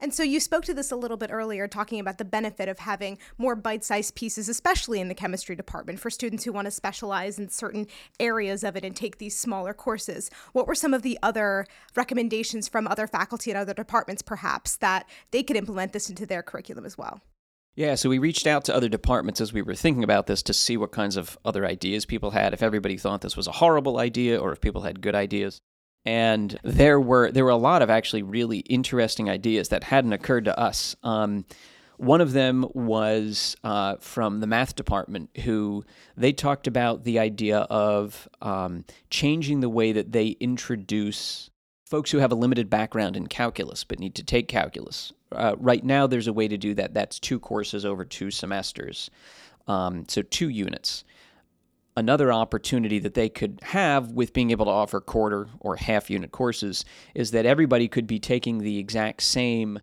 And 0.00 0.12
so 0.12 0.22
you 0.22 0.38
spoke 0.38 0.64
to 0.64 0.74
this 0.74 0.90
a 0.90 0.96
little 0.96 1.16
bit 1.16 1.30
earlier, 1.32 1.66
talking 1.66 1.98
about 1.98 2.18
the 2.18 2.24
benefit 2.24 2.68
of 2.68 2.80
having 2.80 3.18
more 3.38 3.56
bite 3.56 3.84
sized 3.84 4.14
pieces, 4.14 4.48
especially 4.48 5.00
in 5.00 5.08
the 5.08 5.14
chemistry 5.14 5.56
department, 5.56 5.98
for 5.98 6.10
students 6.10 6.44
who 6.44 6.52
want 6.52 6.66
to 6.66 6.70
specialize 6.70 7.38
in 7.38 7.48
certain 7.48 7.86
areas 8.20 8.64
of 8.64 8.76
it 8.76 8.84
and 8.84 8.94
take 8.94 9.18
these 9.18 9.38
smaller 9.38 9.72
courses. 9.72 10.30
What 10.52 10.66
were 10.66 10.74
some 10.74 10.92
of 10.92 11.02
the 11.02 11.18
other 11.22 11.66
recommendations 11.94 12.68
from 12.68 12.86
other 12.86 13.06
faculty 13.06 13.50
and 13.50 13.58
other 13.58 13.72
departments, 13.72 14.20
perhaps, 14.20 14.76
that 14.76 15.08
they 15.30 15.42
could 15.42 15.56
implement 15.56 15.92
this 15.92 16.10
into 16.10 16.26
their 16.26 16.42
curriculum 16.42 16.84
as 16.84 16.98
well? 16.98 17.20
Yeah, 17.76 17.94
so 17.94 18.08
we 18.08 18.18
reached 18.18 18.46
out 18.46 18.64
to 18.66 18.74
other 18.74 18.88
departments 18.88 19.40
as 19.40 19.52
we 19.52 19.62
were 19.62 19.74
thinking 19.74 20.04
about 20.04 20.26
this 20.26 20.42
to 20.44 20.52
see 20.52 20.76
what 20.76 20.92
kinds 20.92 21.16
of 21.16 21.38
other 21.44 21.66
ideas 21.66 22.04
people 22.04 22.32
had, 22.32 22.52
if 22.52 22.62
everybody 22.62 22.96
thought 22.96 23.22
this 23.22 23.36
was 23.36 23.48
a 23.48 23.52
horrible 23.52 23.98
idea 23.98 24.38
or 24.38 24.52
if 24.52 24.60
people 24.60 24.82
had 24.82 25.00
good 25.00 25.14
ideas 25.14 25.60
and 26.04 26.58
there 26.62 27.00
were 27.00 27.30
there 27.30 27.44
were 27.44 27.50
a 27.50 27.56
lot 27.56 27.82
of 27.82 27.90
actually 27.90 28.22
really 28.22 28.58
interesting 28.58 29.30
ideas 29.30 29.68
that 29.68 29.84
hadn't 29.84 30.12
occurred 30.12 30.44
to 30.44 30.58
us. 30.58 30.96
Um, 31.02 31.44
one 31.96 32.20
of 32.20 32.32
them 32.32 32.66
was 32.74 33.56
uh, 33.62 33.96
from 34.00 34.40
the 34.40 34.46
math 34.46 34.74
department, 34.74 35.30
who 35.44 35.84
they 36.16 36.32
talked 36.32 36.66
about 36.66 37.04
the 37.04 37.18
idea 37.18 37.58
of 37.58 38.28
um, 38.42 38.84
changing 39.10 39.60
the 39.60 39.68
way 39.68 39.92
that 39.92 40.12
they 40.12 40.28
introduce 40.40 41.50
folks 41.84 42.10
who 42.10 42.18
have 42.18 42.32
a 42.32 42.36
limited 42.36 42.68
background 42.68 43.16
in 43.16 43.28
calculus 43.28 43.84
but 43.84 44.00
need 44.00 44.14
to 44.16 44.24
take 44.24 44.48
calculus. 44.48 45.12
Uh, 45.30 45.54
right 45.58 45.84
now, 45.84 46.06
there's 46.06 46.26
a 46.26 46.32
way 46.32 46.48
to 46.48 46.56
do 46.56 46.74
that. 46.74 46.94
That's 46.94 47.20
two 47.20 47.38
courses 47.38 47.84
over 47.84 48.04
two 48.04 48.30
semesters, 48.30 49.10
um, 49.66 50.04
so 50.08 50.22
two 50.22 50.48
units 50.48 51.04
another 51.96 52.32
opportunity 52.32 52.98
that 52.98 53.14
they 53.14 53.28
could 53.28 53.60
have 53.62 54.12
with 54.12 54.32
being 54.32 54.50
able 54.50 54.64
to 54.64 54.70
offer 54.70 55.00
quarter 55.00 55.48
or 55.60 55.76
half 55.76 56.10
unit 56.10 56.32
courses 56.32 56.84
is 57.14 57.30
that 57.30 57.46
everybody 57.46 57.88
could 57.88 58.06
be 58.06 58.18
taking 58.18 58.58
the 58.58 58.78
exact 58.78 59.22
same 59.22 59.78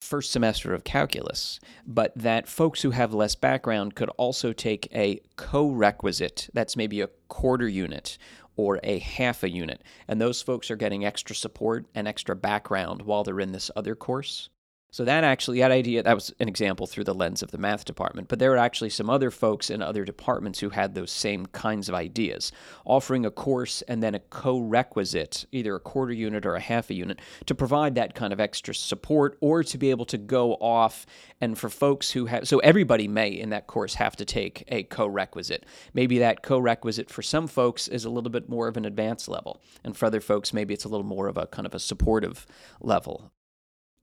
first 0.00 0.30
semester 0.30 0.72
of 0.72 0.84
calculus, 0.84 1.60
but 1.86 2.12
that 2.16 2.48
folks 2.48 2.82
who 2.82 2.90
have 2.90 3.12
less 3.12 3.34
background 3.34 3.94
could 3.94 4.08
also 4.16 4.52
take 4.52 4.88
a 4.94 5.20
co-requisite, 5.36 6.48
that's 6.54 6.76
maybe 6.76 7.00
a 7.00 7.10
quarter 7.28 7.68
unit 7.68 8.16
or 8.56 8.80
a 8.82 8.98
half 8.98 9.42
a 9.42 9.50
unit, 9.50 9.82
and 10.08 10.20
those 10.20 10.42
folks 10.42 10.70
are 10.70 10.76
getting 10.76 11.04
extra 11.04 11.36
support 11.36 11.86
and 11.94 12.08
extra 12.08 12.34
background 12.34 13.02
while 13.02 13.22
they're 13.22 13.40
in 13.40 13.52
this 13.52 13.70
other 13.76 13.94
course. 13.94 14.48
So 14.92 15.04
that 15.04 15.22
actually, 15.22 15.60
that 15.60 15.70
idea, 15.70 16.02
that 16.02 16.14
was 16.14 16.34
an 16.40 16.48
example 16.48 16.86
through 16.86 17.04
the 17.04 17.14
lens 17.14 17.42
of 17.42 17.52
the 17.52 17.58
math 17.58 17.84
department. 17.84 18.26
But 18.28 18.40
there 18.40 18.50
were 18.50 18.56
actually 18.56 18.90
some 18.90 19.08
other 19.08 19.30
folks 19.30 19.70
in 19.70 19.82
other 19.82 20.04
departments 20.04 20.58
who 20.58 20.70
had 20.70 20.94
those 20.94 21.12
same 21.12 21.46
kinds 21.46 21.88
of 21.88 21.94
ideas, 21.94 22.50
offering 22.84 23.24
a 23.24 23.30
course 23.30 23.82
and 23.82 24.02
then 24.02 24.16
a 24.16 24.20
co-requisite, 24.20 25.46
either 25.52 25.76
a 25.76 25.80
quarter 25.80 26.12
unit 26.12 26.44
or 26.44 26.56
a 26.56 26.60
half 26.60 26.90
a 26.90 26.94
unit, 26.94 27.20
to 27.46 27.54
provide 27.54 27.94
that 27.94 28.14
kind 28.14 28.32
of 28.32 28.40
extra 28.40 28.74
support 28.74 29.38
or 29.40 29.62
to 29.62 29.78
be 29.78 29.90
able 29.90 30.06
to 30.06 30.18
go 30.18 30.54
off. 30.54 31.06
And 31.40 31.56
for 31.56 31.68
folks 31.68 32.10
who 32.10 32.26
have, 32.26 32.48
so 32.48 32.58
everybody 32.58 33.06
may 33.06 33.28
in 33.28 33.50
that 33.50 33.68
course 33.68 33.94
have 33.94 34.16
to 34.16 34.24
take 34.24 34.64
a 34.68 34.82
co-requisite. 34.82 35.66
Maybe 35.94 36.18
that 36.18 36.42
co-requisite 36.42 37.10
for 37.10 37.22
some 37.22 37.46
folks 37.46 37.86
is 37.86 38.04
a 38.04 38.10
little 38.10 38.30
bit 38.30 38.48
more 38.48 38.66
of 38.66 38.76
an 38.76 38.84
advanced 38.84 39.28
level, 39.28 39.62
and 39.84 39.96
for 39.96 40.06
other 40.06 40.20
folks, 40.20 40.52
maybe 40.52 40.74
it's 40.74 40.84
a 40.84 40.88
little 40.88 41.06
more 41.06 41.28
of 41.28 41.36
a 41.36 41.46
kind 41.46 41.66
of 41.66 41.74
a 41.74 41.78
supportive 41.78 42.44
level. 42.80 43.30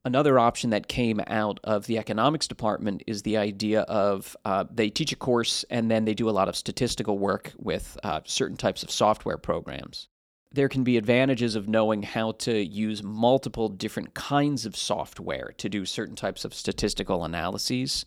Another 0.08 0.40
option 0.40 0.70
that 0.70 0.88
came 0.88 1.20
out 1.28 1.60
of 1.66 1.86
the 1.86 1.98
economics 1.98 2.48
department 2.48 3.04
is 3.08 3.24
the 3.24 3.36
idea 3.36 3.82
of 3.82 4.38
uh, 4.46 4.64
they 4.74 4.90
teach 4.90 5.12
a 5.12 5.18
course 5.18 5.66
and 5.70 5.92
then 5.92 6.06
they 6.06 6.14
do 6.14 6.30
a 6.30 6.32
lot 6.32 6.48
of 6.48 6.56
statistical 6.56 7.18
work 7.20 7.52
with 7.58 8.00
uh, 8.04 8.22
certain 8.24 8.56
types 8.56 8.84
of 8.84 8.90
software 8.90 9.38
programs. 9.38 10.08
There 10.54 10.70
can 10.70 10.86
be 10.86 10.96
advantages 10.96 11.58
of 11.58 11.68
knowing 11.68 12.04
how 12.04 12.32
to 12.32 12.58
use 12.58 13.04
multiple 13.04 13.68
different 13.68 14.14
kinds 14.14 14.66
of 14.66 14.78
software 14.78 15.54
to 15.58 15.68
do 15.68 15.86
certain 15.86 16.16
types 16.16 16.46
of 16.46 16.54
statistical 16.54 17.26
analyses. 17.26 18.06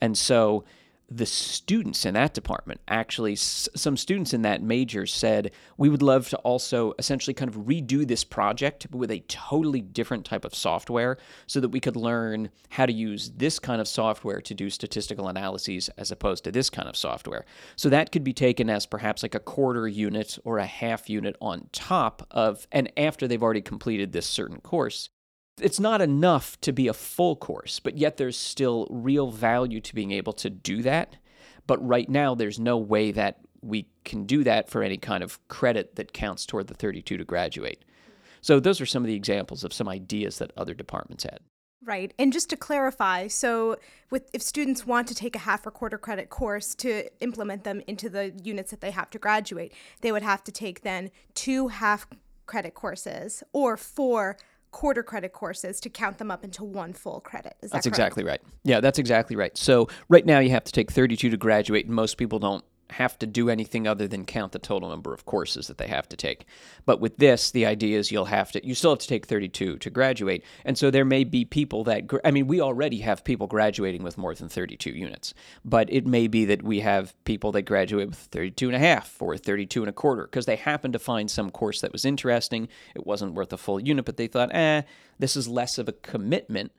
And 0.00 0.16
so 0.16 0.62
the 1.16 1.26
students 1.26 2.04
in 2.04 2.14
that 2.14 2.34
department. 2.34 2.80
Actually 2.88 3.36
some 3.36 3.96
students 3.96 4.32
in 4.32 4.42
that 4.42 4.62
major 4.62 5.06
said 5.06 5.52
we 5.76 5.88
would 5.88 6.02
love 6.02 6.28
to 6.28 6.36
also 6.38 6.94
essentially 6.98 7.34
kind 7.34 7.48
of 7.48 7.56
redo 7.62 8.06
this 8.06 8.24
project 8.24 8.86
with 8.90 9.10
a 9.10 9.20
totally 9.28 9.80
different 9.80 10.24
type 10.24 10.44
of 10.44 10.54
software 10.54 11.18
so 11.46 11.60
that 11.60 11.68
we 11.68 11.80
could 11.80 11.96
learn 11.96 12.50
how 12.70 12.86
to 12.86 12.92
use 12.92 13.32
this 13.36 13.58
kind 13.58 13.80
of 13.80 13.88
software 13.88 14.40
to 14.40 14.54
do 14.54 14.70
statistical 14.70 15.28
analyses 15.28 15.88
as 15.98 16.10
opposed 16.10 16.44
to 16.44 16.52
this 16.52 16.70
kind 16.70 16.88
of 16.88 16.96
software. 16.96 17.44
So 17.76 17.88
that 17.88 18.12
could 18.12 18.24
be 18.24 18.32
taken 18.32 18.70
as 18.70 18.86
perhaps 18.86 19.22
like 19.22 19.34
a 19.34 19.40
quarter 19.40 19.86
unit 19.88 20.38
or 20.44 20.58
a 20.58 20.66
half 20.66 21.08
unit 21.10 21.36
on 21.40 21.68
top 21.72 22.26
of 22.30 22.66
and 22.72 22.92
after 22.96 23.28
they've 23.28 23.42
already 23.42 23.62
completed 23.62 24.12
this 24.12 24.26
certain 24.26 24.60
course 24.60 25.10
it's 25.60 25.80
not 25.80 26.00
enough 26.00 26.60
to 26.62 26.72
be 26.72 26.88
a 26.88 26.94
full 26.94 27.36
course, 27.36 27.80
but 27.80 27.96
yet 27.96 28.16
there's 28.16 28.38
still 28.38 28.86
real 28.90 29.30
value 29.30 29.80
to 29.80 29.94
being 29.94 30.12
able 30.12 30.32
to 30.34 30.50
do 30.50 30.82
that. 30.82 31.16
But 31.66 31.86
right 31.86 32.08
now, 32.08 32.34
there's 32.34 32.58
no 32.58 32.78
way 32.78 33.12
that 33.12 33.38
we 33.60 33.86
can 34.04 34.24
do 34.24 34.42
that 34.44 34.68
for 34.68 34.82
any 34.82 34.96
kind 34.96 35.22
of 35.22 35.46
credit 35.48 35.94
that 35.96 36.12
counts 36.12 36.46
toward 36.46 36.66
the 36.66 36.74
32 36.74 37.16
to 37.16 37.24
graduate. 37.24 37.84
So, 38.40 38.58
those 38.58 38.80
are 38.80 38.86
some 38.86 39.04
of 39.04 39.06
the 39.06 39.14
examples 39.14 39.62
of 39.62 39.72
some 39.72 39.88
ideas 39.88 40.38
that 40.38 40.52
other 40.56 40.74
departments 40.74 41.24
had. 41.24 41.40
Right. 41.84 42.14
And 42.16 42.32
just 42.32 42.48
to 42.50 42.56
clarify, 42.56 43.26
so 43.26 43.76
with 44.10 44.30
if 44.32 44.40
students 44.40 44.86
want 44.86 45.08
to 45.08 45.16
take 45.16 45.34
a 45.34 45.40
half 45.40 45.66
or 45.66 45.72
quarter 45.72 45.98
credit 45.98 46.30
course 46.30 46.76
to 46.76 47.08
implement 47.20 47.64
them 47.64 47.82
into 47.88 48.08
the 48.08 48.32
units 48.42 48.70
that 48.70 48.80
they 48.80 48.92
have 48.92 49.10
to 49.10 49.18
graduate, 49.18 49.72
they 50.00 50.12
would 50.12 50.22
have 50.22 50.44
to 50.44 50.52
take 50.52 50.82
then 50.82 51.10
two 51.34 51.68
half 51.68 52.06
credit 52.46 52.74
courses 52.74 53.42
or 53.52 53.76
four 53.76 54.36
quarter 54.72 55.02
credit 55.02 55.32
courses 55.32 55.80
to 55.80 55.88
count 55.88 56.18
them 56.18 56.30
up 56.30 56.42
into 56.42 56.64
one 56.64 56.92
full 56.92 57.20
credit. 57.20 57.54
Is 57.62 57.70
that 57.70 57.76
That's 57.76 57.86
correct? 57.86 57.98
exactly 57.98 58.24
right. 58.24 58.40
Yeah, 58.64 58.80
that's 58.80 58.98
exactly 58.98 59.36
right. 59.36 59.56
So 59.56 59.88
right 60.08 60.26
now 60.26 60.40
you 60.40 60.50
have 60.50 60.64
to 60.64 60.72
take 60.72 60.90
32 60.90 61.30
to 61.30 61.36
graduate, 61.36 61.86
and 61.86 61.94
most 61.94 62.16
people 62.16 62.38
don't 62.38 62.64
have 62.92 63.18
to 63.18 63.26
do 63.26 63.50
anything 63.50 63.86
other 63.86 64.06
than 64.06 64.24
count 64.24 64.52
the 64.52 64.58
total 64.58 64.88
number 64.88 65.12
of 65.12 65.24
courses 65.24 65.66
that 65.66 65.78
they 65.78 65.88
have 65.88 66.08
to 66.10 66.16
take. 66.16 66.46
But 66.86 67.00
with 67.00 67.16
this, 67.16 67.50
the 67.50 67.66
idea 67.66 67.98
is 67.98 68.12
you'll 68.12 68.26
have 68.26 68.52
to 68.52 68.66
you 68.66 68.74
still 68.74 68.92
have 68.92 69.00
to 69.00 69.08
take 69.08 69.26
32 69.26 69.78
to 69.78 69.90
graduate. 69.90 70.44
And 70.64 70.78
so 70.78 70.90
there 70.90 71.04
may 71.04 71.24
be 71.24 71.44
people 71.44 71.84
that 71.84 72.04
I 72.24 72.30
mean 72.30 72.46
we 72.46 72.60
already 72.60 72.98
have 72.98 73.24
people 73.24 73.46
graduating 73.46 74.02
with 74.02 74.18
more 74.18 74.34
than 74.34 74.48
32 74.48 74.90
units. 74.90 75.34
But 75.64 75.92
it 75.92 76.06
may 76.06 76.28
be 76.28 76.44
that 76.46 76.62
we 76.62 76.80
have 76.80 77.14
people 77.24 77.52
that 77.52 77.62
graduate 77.62 78.08
with 78.08 78.18
32 78.18 78.68
and 78.68 78.76
a 78.76 78.78
half 78.78 79.20
or 79.20 79.36
32 79.36 79.82
and 79.82 79.90
a 79.90 79.92
quarter 79.92 80.24
because 80.24 80.46
they 80.46 80.56
happen 80.56 80.92
to 80.92 80.98
find 80.98 81.30
some 81.30 81.50
course 81.50 81.80
that 81.80 81.92
was 81.92 82.04
interesting. 82.04 82.68
It 82.94 83.06
wasn't 83.06 83.34
worth 83.34 83.52
a 83.52 83.58
full 83.58 83.80
unit, 83.80 84.04
but 84.04 84.16
they 84.16 84.26
thought, 84.26 84.54
"Eh, 84.54 84.82
this 85.18 85.36
is 85.36 85.48
less 85.48 85.78
of 85.78 85.88
a 85.88 85.92
commitment." 85.92 86.72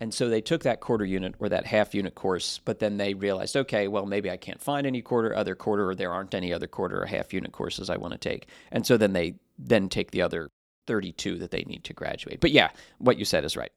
And 0.00 0.14
so 0.14 0.30
they 0.30 0.40
took 0.40 0.62
that 0.62 0.80
quarter 0.80 1.04
unit 1.04 1.34
or 1.38 1.50
that 1.50 1.66
half 1.66 1.94
unit 1.94 2.14
course, 2.14 2.60
but 2.64 2.78
then 2.78 2.96
they 2.96 3.12
realized, 3.12 3.54
okay, 3.54 3.86
well, 3.86 4.06
maybe 4.06 4.30
I 4.30 4.38
can't 4.38 4.62
find 4.62 4.86
any 4.86 5.02
quarter, 5.02 5.36
other 5.36 5.54
quarter, 5.54 5.90
or 5.90 5.94
there 5.94 6.10
aren't 6.10 6.34
any 6.34 6.54
other 6.54 6.66
quarter 6.66 7.02
or 7.02 7.06
half 7.06 7.34
unit 7.34 7.52
courses 7.52 7.90
I 7.90 7.98
want 7.98 8.12
to 8.12 8.18
take. 8.18 8.46
And 8.72 8.86
so 8.86 8.96
then 8.96 9.12
they 9.12 9.34
then 9.58 9.90
take 9.90 10.10
the 10.10 10.22
other 10.22 10.50
32 10.86 11.38
that 11.38 11.50
they 11.50 11.64
need 11.64 11.84
to 11.84 11.92
graduate. 11.92 12.40
But 12.40 12.50
yeah, 12.50 12.70
what 12.98 13.18
you 13.18 13.26
said 13.26 13.44
is 13.44 13.58
right. 13.58 13.70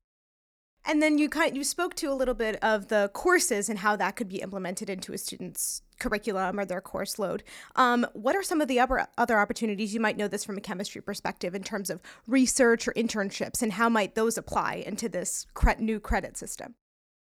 And 0.85 1.01
then 1.01 1.17
you 1.17 1.29
kind 1.29 1.55
you 1.55 1.63
spoke 1.63 1.95
to 1.95 2.07
a 2.07 2.13
little 2.13 2.33
bit 2.33 2.57
of 2.61 2.87
the 2.87 3.09
courses 3.13 3.69
and 3.69 3.79
how 3.79 3.95
that 3.97 4.15
could 4.15 4.27
be 4.27 4.41
implemented 4.41 4.89
into 4.89 5.13
a 5.13 5.17
student's 5.17 5.81
curriculum 6.03 6.59
or 6.59 6.65
their 6.65 6.81
course 6.81 7.17
load. 7.17 7.43
Um, 7.75 8.05
what 8.13 8.35
are 8.35 8.43
some 8.43 8.59
of 8.59 8.67
the 8.67 8.79
other 8.79 9.07
other 9.17 9.39
opportunities 9.39 9.93
you 9.93 9.99
might 9.99 10.17
know 10.17 10.27
this 10.27 10.43
from 10.43 10.57
a 10.57 10.61
chemistry 10.61 11.01
perspective 11.01 11.55
in 11.55 11.63
terms 11.63 11.89
of 11.89 12.01
research 12.27 12.87
or 12.87 12.93
internships, 12.93 13.61
and 13.61 13.73
how 13.73 13.87
might 13.89 14.15
those 14.15 14.37
apply 14.37 14.83
into 14.85 15.07
this 15.07 15.47
cre- 15.53 15.79
new 15.79 15.99
credit 15.99 16.37
system? 16.37 16.75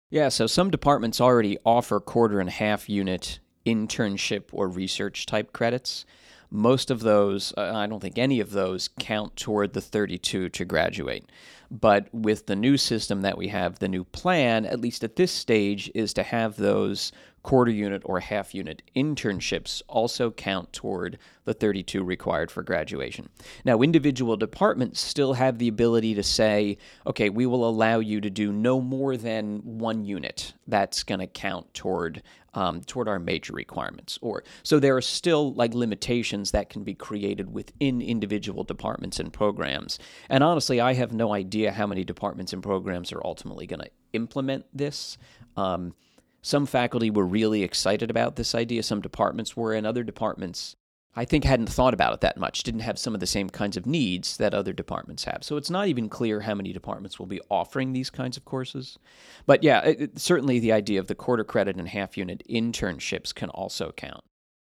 Yeah, 0.10 0.30
so 0.30 0.48
some 0.48 0.72
departments 0.72 1.22
already 1.22 1.58
offer 1.66 2.00
quarter 2.00 2.40
and 2.40 2.50
half 2.50 2.90
unit 2.90 3.40
internship 3.66 4.46
or 4.52 4.68
research 4.68 5.26
type 5.26 5.54
credits. 5.54 6.06
Most 6.52 6.90
of 6.90 7.02
those, 7.02 7.54
uh, 7.58 7.72
I 7.76 7.86
don't 7.86 8.00
think 8.00 8.18
any 8.18 8.40
of 8.40 8.52
those 8.52 8.90
count 9.00 9.36
toward 9.36 9.74
the 9.74 9.82
32 9.82 10.50
to 10.50 10.66
graduate. 10.66 11.26
But 11.70 12.12
with 12.12 12.48
the 12.48 12.56
new 12.56 12.78
system 12.78 13.22
that 13.22 13.38
we 13.38 13.50
have, 13.50 13.78
the 13.78 13.88
new 13.88 14.04
plan, 14.04 14.66
at 14.66 14.80
least 14.80 15.04
at 15.04 15.16
this 15.16 15.32
stage, 15.32 15.92
is 15.94 16.12
to 16.14 16.24
have 16.24 16.56
those 16.56 17.12
quarter 17.44 17.72
unit 17.72 18.02
or 18.06 18.20
half 18.20 18.54
unit 18.54 18.82
internships 18.96 19.82
also 19.88 20.32
count 20.32 20.72
toward 20.74 21.18
the 21.46 21.54
32 21.54 22.04
required 22.04 22.52
for 22.52 22.62
graduation. 22.62 23.30
Now, 23.66 23.82
individual 23.82 24.38
departments 24.38 25.00
still 25.00 25.34
have 25.34 25.58
the 25.58 25.68
ability 25.68 26.16
to 26.16 26.24
say, 26.24 26.78
okay, 27.08 27.30
we 27.30 27.46
will 27.46 27.68
allow 27.68 28.00
you 28.00 28.22
to 28.22 28.30
do 28.30 28.52
no 28.52 28.82
more 28.82 29.18
than 29.18 29.60
one 29.64 30.06
unit. 30.06 30.54
That's 30.68 31.04
going 31.04 31.20
to 31.20 31.28
count 31.28 31.74
toward 31.74 32.22
um, 32.54 32.82
toward 32.82 33.08
our 33.08 33.20
major 33.20 33.54
requirements. 33.54 34.18
Or 34.22 34.44
so 34.64 34.80
there 34.80 34.96
are 34.96 35.02
still 35.02 35.54
like 35.54 35.74
limitations 35.74 36.52
that 36.52 36.70
can 36.70 36.84
be 36.84 36.94
created 36.94 37.54
within 37.54 38.02
individual 38.02 38.64
departments 38.64 39.20
and 39.20 39.32
programs. 39.32 40.00
And 40.30 40.44
honestly, 40.44 40.82
I 40.82 40.94
have 40.94 41.14
no 41.14 41.34
idea 41.34 41.72
how 41.72 41.88
many 41.88 42.04
departments 42.04 42.54
and 42.54 42.64
programs 42.64 43.12
are 43.12 43.22
ultimately 43.24 43.68
going 43.68 43.82
to 43.82 43.92
implement 44.14 44.66
this. 44.74 45.18
Um, 45.58 45.94
some 46.42 46.66
faculty 46.66 47.10
were 47.10 47.26
really 47.26 47.64
excited 47.64 48.10
about 48.10 48.36
this 48.36 48.56
idea, 48.56 48.84
some 48.84 49.02
departments 49.02 49.58
were, 49.58 49.74
and 49.74 49.86
other 49.86 50.04
departments 50.04 50.76
I 51.16 51.26
think 51.26 51.44
hadn't 51.44 51.70
thought 51.70 51.94
about 51.94 52.14
it 52.14 52.22
that 52.22 52.38
much, 52.38 52.64
didn't 52.64 52.82
have 52.82 53.00
some 53.00 53.14
of 53.14 53.20
the 53.20 53.28
same 53.28 53.50
kinds 53.50 53.76
of 53.76 53.86
needs 53.86 54.38
that 54.38 54.54
other 54.54 54.72
departments 54.72 55.24
have. 55.26 55.44
So 55.44 55.58
it's 55.58 55.70
not 55.70 55.88
even 55.88 56.08
clear 56.08 56.42
how 56.42 56.54
many 56.54 56.72
departments 56.72 57.18
will 57.18 57.26
be 57.26 57.42
offering 57.50 57.92
these 57.92 58.10
kinds 58.10 58.38
of 58.38 58.46
courses. 58.46 59.00
But 59.46 59.64
yeah, 59.64 59.82
it, 59.82 60.20
certainly 60.20 60.60
the 60.60 60.72
idea 60.72 61.00
of 61.00 61.08
the 61.08 61.16
quarter 61.16 61.44
credit 61.44 61.78
and 61.78 61.90
half 61.90 62.16
unit 62.16 62.44
internships 62.48 63.34
can 63.34 63.50
also 63.50 63.92
count. 63.92 64.24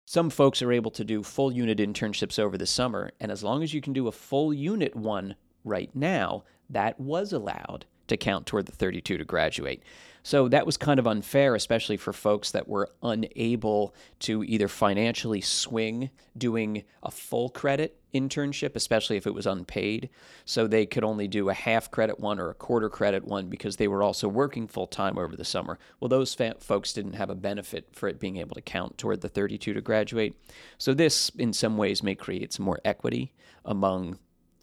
Some 0.06 0.30
folks 0.30 0.62
are 0.62 0.72
able 0.72 0.92
to 0.92 1.04
do 1.04 1.24
full 1.24 1.52
unit 1.52 1.80
internships 1.80 2.38
over 2.38 2.58
the 2.58 2.68
summer, 2.68 3.12
and 3.20 3.32
as 3.32 3.44
long 3.44 3.64
as 3.64 3.74
you 3.74 3.82
can 3.82 3.94
do 3.94 4.08
a 4.08 4.12
full 4.12 4.54
unit 4.54 4.96
one 4.96 5.36
right 5.64 5.90
now, 5.96 6.44
that 6.70 7.00
was 7.00 7.34
allowed 7.34 7.86
to 8.08 8.18
count 8.18 8.46
toward 8.46 8.66
the 8.66 8.72
32 8.72 9.18
to 9.18 9.26
graduate. 9.26 9.84
So 10.26 10.48
that 10.48 10.66
was 10.66 10.76
kind 10.76 11.00
of 11.00 11.06
unfair, 11.06 11.54
especially 11.54 11.98
for 11.98 12.12
folks 12.12 12.50
that 12.50 12.68
were 12.68 12.90
unable 13.04 13.94
to 14.22 14.44
either 14.44 14.68
financially 14.68 15.40
swing 15.40 16.10
doing 16.36 16.84
a 17.04 17.12
full 17.12 17.50
credit 17.50 18.00
internship, 18.12 18.76
especially 18.76 19.18
if 19.18 19.28
it 19.28 19.36
was 19.36 19.46
unpaid. 19.46 20.10
So 20.44 20.66
they 20.66 20.88
could 20.88 21.04
only 21.04 21.28
do 21.28 21.50
a 21.50 21.54
half 21.54 21.92
credit 21.92 22.20
one 22.20 22.40
or 22.40 22.50
a 22.50 22.56
quarter 22.56 22.90
credit 22.90 23.24
one 23.24 23.50
because 23.50 23.76
they 23.76 23.88
were 23.88 24.02
also 24.02 24.28
working 24.28 24.68
full 24.68 24.88
time 24.88 25.20
over 25.20 25.36
the 25.36 25.46
summer. 25.46 25.78
Well, 26.00 26.10
those 26.10 26.34
fa- 26.34 26.56
folks 26.60 26.92
didn't 26.92 27.14
have 27.14 27.30
a 27.30 27.36
benefit 27.36 27.90
for 27.92 28.10
it 28.10 28.20
being 28.20 28.38
able 28.38 28.56
to 28.56 28.62
count 28.62 28.98
toward 28.98 29.22
the 29.22 29.30
32 29.30 29.74
to 29.74 29.82
graduate. 29.82 30.36
So 30.80 30.96
this, 30.96 31.30
in 31.38 31.54
some 31.54 31.78
ways, 31.78 32.02
may 32.02 32.16
create 32.16 32.52
some 32.52 32.66
more 32.66 32.80
equity 32.84 33.32
among 33.64 34.18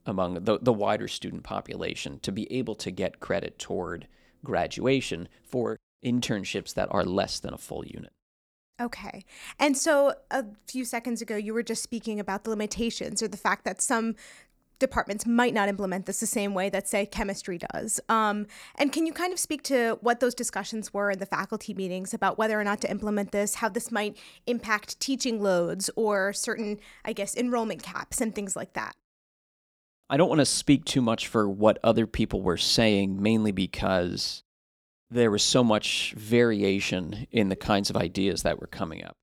among 0.06 0.44
the, 0.44 0.58
the 0.60 0.72
wider 0.72 1.08
student 1.08 1.42
population 1.42 2.18
to 2.20 2.32
be 2.32 2.50
able 2.52 2.74
to 2.76 2.90
get 2.90 3.20
credit 3.20 3.58
toward 3.58 4.08
graduation 4.44 5.28
for 5.44 5.76
internships 6.04 6.74
that 6.74 6.88
are 6.90 7.04
less 7.04 7.38
than 7.38 7.54
a 7.54 7.58
full 7.58 7.84
unit. 7.86 8.12
Okay. 8.80 9.24
And 9.60 9.76
so 9.76 10.14
a 10.30 10.44
few 10.66 10.84
seconds 10.84 11.22
ago, 11.22 11.36
you 11.36 11.54
were 11.54 11.62
just 11.62 11.82
speaking 11.82 12.18
about 12.18 12.44
the 12.44 12.50
limitations 12.50 13.22
or 13.22 13.28
the 13.28 13.36
fact 13.36 13.64
that 13.64 13.80
some 13.80 14.16
departments 14.80 15.24
might 15.24 15.54
not 15.54 15.68
implement 15.68 16.06
this 16.06 16.18
the 16.18 16.26
same 16.26 16.54
way 16.54 16.68
that, 16.68 16.88
say, 16.88 17.06
chemistry 17.06 17.60
does. 17.72 18.00
Um, 18.08 18.48
and 18.74 18.92
can 18.92 19.06
you 19.06 19.12
kind 19.12 19.32
of 19.32 19.38
speak 19.38 19.62
to 19.64 19.96
what 20.00 20.18
those 20.18 20.34
discussions 20.34 20.92
were 20.92 21.12
in 21.12 21.20
the 21.20 21.26
faculty 21.26 21.72
meetings 21.72 22.12
about 22.12 22.36
whether 22.36 22.60
or 22.60 22.64
not 22.64 22.80
to 22.80 22.90
implement 22.90 23.30
this, 23.30 23.56
how 23.56 23.68
this 23.68 23.92
might 23.92 24.16
impact 24.48 24.98
teaching 24.98 25.40
loads 25.40 25.88
or 25.94 26.32
certain, 26.32 26.80
I 27.04 27.12
guess, 27.12 27.36
enrollment 27.36 27.84
caps 27.84 28.20
and 28.20 28.34
things 28.34 28.56
like 28.56 28.72
that? 28.72 28.96
I 30.12 30.18
don't 30.18 30.28
want 30.28 30.40
to 30.40 30.46
speak 30.46 30.84
too 30.84 31.00
much 31.00 31.26
for 31.26 31.48
what 31.48 31.78
other 31.82 32.06
people 32.06 32.42
were 32.42 32.58
saying, 32.58 33.22
mainly 33.22 33.50
because 33.50 34.42
there 35.10 35.30
was 35.30 35.42
so 35.42 35.64
much 35.64 36.12
variation 36.18 37.26
in 37.30 37.48
the 37.48 37.56
kinds 37.56 37.88
of 37.88 37.96
ideas 37.96 38.42
that 38.42 38.60
were 38.60 38.66
coming 38.66 39.02
up. 39.02 39.16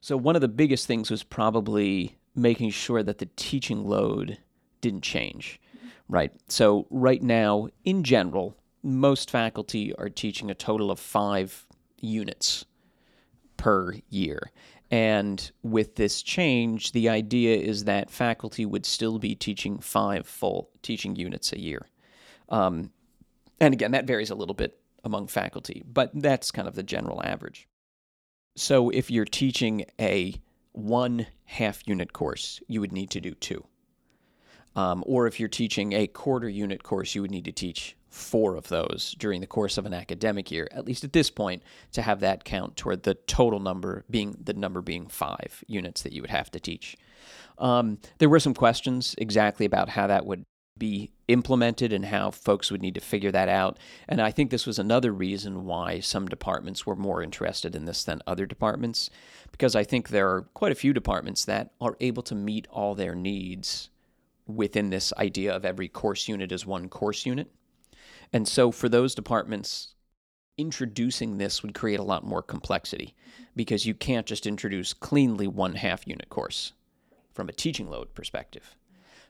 So, 0.00 0.16
one 0.16 0.36
of 0.36 0.42
the 0.42 0.48
biggest 0.48 0.86
things 0.86 1.10
was 1.10 1.24
probably 1.24 2.16
making 2.36 2.70
sure 2.70 3.02
that 3.02 3.18
the 3.18 3.30
teaching 3.34 3.84
load 3.84 4.38
didn't 4.80 5.02
change, 5.02 5.60
mm-hmm. 5.76 5.88
right? 6.08 6.32
So, 6.46 6.86
right 6.88 7.20
now, 7.20 7.66
in 7.84 8.04
general, 8.04 8.56
most 8.84 9.28
faculty 9.28 9.92
are 9.96 10.08
teaching 10.08 10.52
a 10.52 10.54
total 10.54 10.92
of 10.92 11.00
five 11.00 11.66
units 11.98 12.64
per 13.56 13.94
year. 14.08 14.52
And 14.90 15.50
with 15.62 15.94
this 15.94 16.22
change, 16.22 16.92
the 16.92 17.08
idea 17.08 17.56
is 17.56 17.84
that 17.84 18.10
faculty 18.10 18.66
would 18.66 18.84
still 18.84 19.18
be 19.18 19.34
teaching 19.34 19.78
five 19.78 20.26
full 20.26 20.70
teaching 20.82 21.14
units 21.14 21.52
a 21.52 21.60
year. 21.60 21.86
Um, 22.48 22.90
and 23.60 23.72
again, 23.72 23.92
that 23.92 24.06
varies 24.06 24.30
a 24.30 24.34
little 24.34 24.54
bit 24.54 24.80
among 25.04 25.28
faculty, 25.28 25.84
but 25.86 26.10
that's 26.14 26.50
kind 26.50 26.66
of 26.66 26.74
the 26.74 26.82
general 26.82 27.22
average. 27.24 27.68
So 28.56 28.90
if 28.90 29.10
you're 29.10 29.24
teaching 29.24 29.84
a 30.00 30.34
one 30.72 31.26
half 31.44 31.86
unit 31.86 32.12
course, 32.12 32.60
you 32.66 32.80
would 32.80 32.92
need 32.92 33.10
to 33.10 33.20
do 33.20 33.34
two. 33.34 33.64
Um, 34.76 35.04
or 35.06 35.26
if 35.26 35.38
you're 35.38 35.48
teaching 35.48 35.92
a 35.92 36.06
quarter 36.06 36.48
unit 36.48 36.82
course, 36.82 37.14
you 37.14 37.22
would 37.22 37.30
need 37.30 37.44
to 37.44 37.52
teach 37.52 37.96
four 38.10 38.56
of 38.56 38.68
those 38.68 39.14
during 39.18 39.40
the 39.40 39.46
course 39.46 39.78
of 39.78 39.86
an 39.86 39.94
academic 39.94 40.50
year, 40.50 40.68
at 40.72 40.84
least 40.84 41.04
at 41.04 41.12
this 41.12 41.30
point, 41.30 41.62
to 41.92 42.02
have 42.02 42.20
that 42.20 42.44
count 42.44 42.76
toward 42.76 43.04
the 43.04 43.14
total 43.14 43.60
number 43.60 44.04
being 44.10 44.36
the 44.42 44.52
number 44.52 44.82
being 44.82 45.06
five 45.06 45.64
units 45.66 46.02
that 46.02 46.12
you 46.12 46.20
would 46.20 46.30
have 46.30 46.50
to 46.50 46.60
teach. 46.60 46.96
Um, 47.58 47.98
there 48.18 48.28
were 48.28 48.40
some 48.40 48.54
questions 48.54 49.14
exactly 49.18 49.64
about 49.64 49.90
how 49.90 50.06
that 50.08 50.26
would 50.26 50.44
be 50.76 51.12
implemented 51.28 51.92
and 51.92 52.06
how 52.06 52.30
folks 52.30 52.72
would 52.72 52.82
need 52.82 52.94
to 52.94 53.00
figure 53.00 53.30
that 53.30 53.48
out. 53.48 53.78
And 54.08 54.20
I 54.20 54.32
think 54.32 54.50
this 54.50 54.66
was 54.66 54.78
another 54.78 55.12
reason 55.12 55.64
why 55.64 56.00
some 56.00 56.26
departments 56.26 56.84
were 56.84 56.96
more 56.96 57.22
interested 57.22 57.76
in 57.76 57.84
this 57.84 58.02
than 58.02 58.22
other 58.26 58.46
departments, 58.46 59.10
because 59.52 59.76
I 59.76 59.84
think 59.84 60.08
there 60.08 60.28
are 60.30 60.42
quite 60.54 60.72
a 60.72 60.76
few 60.76 60.92
departments 60.92 61.44
that 61.44 61.70
are 61.80 61.96
able 62.00 62.22
to 62.24 62.34
meet 62.34 62.66
all 62.70 62.94
their 62.94 63.14
needs 63.14 63.90
within 64.46 64.90
this 64.90 65.12
idea 65.18 65.54
of 65.54 65.64
every 65.64 65.88
course 65.88 66.26
unit 66.26 66.50
as 66.50 66.66
one 66.66 66.88
course 66.88 67.24
unit. 67.24 67.52
And 68.32 68.46
so 68.46 68.70
for 68.70 68.88
those 68.88 69.14
departments, 69.14 69.94
introducing 70.56 71.38
this 71.38 71.62
would 71.62 71.74
create 71.74 72.00
a 72.00 72.04
lot 72.04 72.24
more 72.24 72.42
complexity 72.42 73.14
because 73.56 73.86
you 73.86 73.94
can't 73.94 74.26
just 74.26 74.46
introduce 74.46 74.92
cleanly 74.92 75.48
one 75.48 75.74
half 75.74 76.06
unit 76.06 76.28
course 76.28 76.72
from 77.32 77.48
a 77.48 77.52
teaching 77.52 77.88
load 77.90 78.14
perspective. 78.14 78.76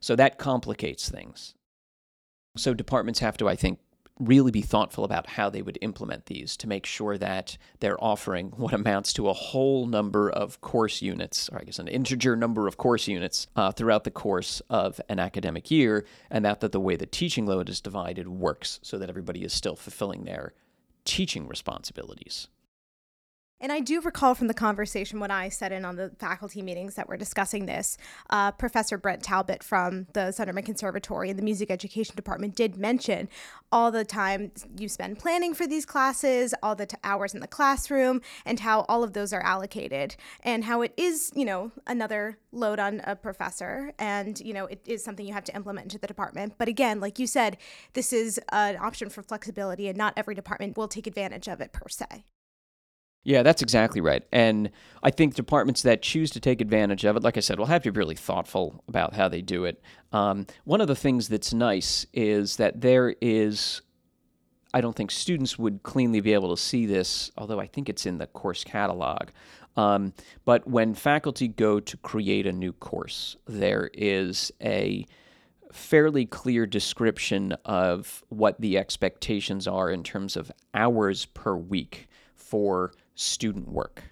So 0.00 0.16
that 0.16 0.38
complicates 0.38 1.08
things. 1.08 1.54
So 2.56 2.74
departments 2.74 3.20
have 3.20 3.36
to, 3.38 3.48
I 3.48 3.54
think, 3.54 3.78
really 4.20 4.50
be 4.50 4.60
thoughtful 4.60 5.02
about 5.04 5.26
how 5.26 5.50
they 5.50 5.62
would 5.62 5.78
implement 5.80 6.26
these 6.26 6.56
to 6.58 6.68
make 6.68 6.86
sure 6.86 7.16
that 7.18 7.56
they're 7.80 8.02
offering 8.02 8.50
what 8.50 8.74
amounts 8.74 9.12
to 9.14 9.28
a 9.28 9.32
whole 9.32 9.86
number 9.86 10.30
of 10.30 10.60
course 10.60 11.02
units, 11.02 11.48
or 11.48 11.58
I 11.58 11.64
guess 11.64 11.78
an 11.78 11.88
integer 11.88 12.36
number 12.36 12.68
of 12.68 12.76
course 12.76 13.08
units 13.08 13.46
uh, 13.56 13.72
throughout 13.72 14.04
the 14.04 14.10
course 14.10 14.60
of 14.68 15.00
an 15.08 15.18
academic 15.18 15.70
year, 15.70 16.04
and 16.30 16.44
that, 16.44 16.60
that 16.60 16.72
the 16.72 16.80
way 16.80 16.96
the 16.96 17.06
teaching 17.06 17.46
load 17.46 17.68
is 17.68 17.80
divided 17.80 18.28
works 18.28 18.78
so 18.82 18.98
that 18.98 19.08
everybody 19.08 19.42
is 19.42 19.52
still 19.52 19.76
fulfilling 19.76 20.24
their 20.24 20.52
teaching 21.04 21.48
responsibilities. 21.48 22.48
And 23.62 23.70
I 23.70 23.80
do 23.80 24.00
recall 24.00 24.34
from 24.34 24.46
the 24.46 24.54
conversation 24.54 25.20
when 25.20 25.30
I 25.30 25.50
sat 25.50 25.70
in 25.70 25.84
on 25.84 25.96
the 25.96 26.12
faculty 26.18 26.62
meetings 26.62 26.94
that 26.94 27.08
were 27.08 27.18
discussing 27.18 27.66
this, 27.66 27.98
uh, 28.30 28.52
Professor 28.52 28.96
Brent 28.96 29.22
Talbot 29.22 29.62
from 29.62 30.06
the 30.14 30.32
Sunderman 30.32 30.64
Conservatory 30.64 31.28
and 31.28 31.38
the 31.38 31.42
Music 31.42 31.70
Education 31.70 32.16
Department 32.16 32.56
did 32.56 32.78
mention 32.78 33.28
all 33.70 33.90
the 33.90 34.04
time 34.04 34.50
you 34.78 34.88
spend 34.88 35.18
planning 35.18 35.52
for 35.52 35.66
these 35.66 35.84
classes, 35.84 36.54
all 36.62 36.74
the 36.74 36.86
t- 36.86 36.96
hours 37.04 37.34
in 37.34 37.40
the 37.40 37.46
classroom, 37.46 38.22
and 38.46 38.60
how 38.60 38.86
all 38.88 39.04
of 39.04 39.12
those 39.12 39.30
are 39.30 39.42
allocated, 39.42 40.16
and 40.42 40.64
how 40.64 40.80
it 40.80 40.94
is, 40.96 41.30
you 41.34 41.44
know, 41.44 41.70
another 41.86 42.38
load 42.52 42.78
on 42.78 43.02
a 43.04 43.14
professor, 43.14 43.92
and, 43.98 44.40
you 44.40 44.54
know, 44.54 44.64
it 44.66 44.80
is 44.86 45.04
something 45.04 45.26
you 45.26 45.34
have 45.34 45.44
to 45.44 45.54
implement 45.54 45.84
into 45.84 45.98
the 45.98 46.06
department. 46.06 46.54
But 46.56 46.68
again, 46.68 46.98
like 46.98 47.18
you 47.18 47.26
said, 47.26 47.58
this 47.92 48.10
is 48.12 48.40
an 48.52 48.78
option 48.78 49.10
for 49.10 49.22
flexibility, 49.22 49.86
and 49.86 49.98
not 49.98 50.14
every 50.16 50.34
department 50.34 50.78
will 50.78 50.88
take 50.88 51.06
advantage 51.06 51.46
of 51.46 51.60
it 51.60 51.72
per 51.72 51.88
se. 51.88 52.24
Yeah, 53.22 53.42
that's 53.42 53.60
exactly 53.60 54.00
right. 54.00 54.22
And 54.32 54.70
I 55.02 55.10
think 55.10 55.34
departments 55.34 55.82
that 55.82 56.00
choose 56.00 56.30
to 56.30 56.40
take 56.40 56.60
advantage 56.60 57.04
of 57.04 57.16
it, 57.16 57.22
like 57.22 57.36
I 57.36 57.40
said, 57.40 57.58
will 57.58 57.66
have 57.66 57.82
to 57.82 57.92
be 57.92 57.98
really 57.98 58.14
thoughtful 58.14 58.82
about 58.88 59.14
how 59.14 59.28
they 59.28 59.42
do 59.42 59.64
it. 59.64 59.82
Um, 60.12 60.46
one 60.64 60.80
of 60.80 60.88
the 60.88 60.96
things 60.96 61.28
that's 61.28 61.52
nice 61.52 62.06
is 62.14 62.56
that 62.56 62.80
there 62.80 63.14
is, 63.20 63.82
I 64.72 64.80
don't 64.80 64.96
think 64.96 65.10
students 65.10 65.58
would 65.58 65.82
cleanly 65.82 66.20
be 66.20 66.32
able 66.32 66.56
to 66.56 66.60
see 66.60 66.86
this, 66.86 67.30
although 67.36 67.60
I 67.60 67.66
think 67.66 67.90
it's 67.90 68.06
in 68.06 68.16
the 68.16 68.26
course 68.26 68.64
catalog. 68.64 69.28
Um, 69.76 70.14
but 70.46 70.66
when 70.66 70.94
faculty 70.94 71.46
go 71.46 71.78
to 71.78 71.96
create 71.98 72.46
a 72.46 72.52
new 72.52 72.72
course, 72.72 73.36
there 73.46 73.90
is 73.92 74.50
a 74.62 75.06
fairly 75.72 76.24
clear 76.26 76.66
description 76.66 77.52
of 77.64 78.24
what 78.30 78.60
the 78.60 78.78
expectations 78.78 79.68
are 79.68 79.90
in 79.90 80.02
terms 80.02 80.36
of 80.36 80.50
hours 80.74 81.26
per 81.26 81.54
week 81.54 82.08
for 82.34 82.92
student 83.20 83.68
work. 83.68 84.02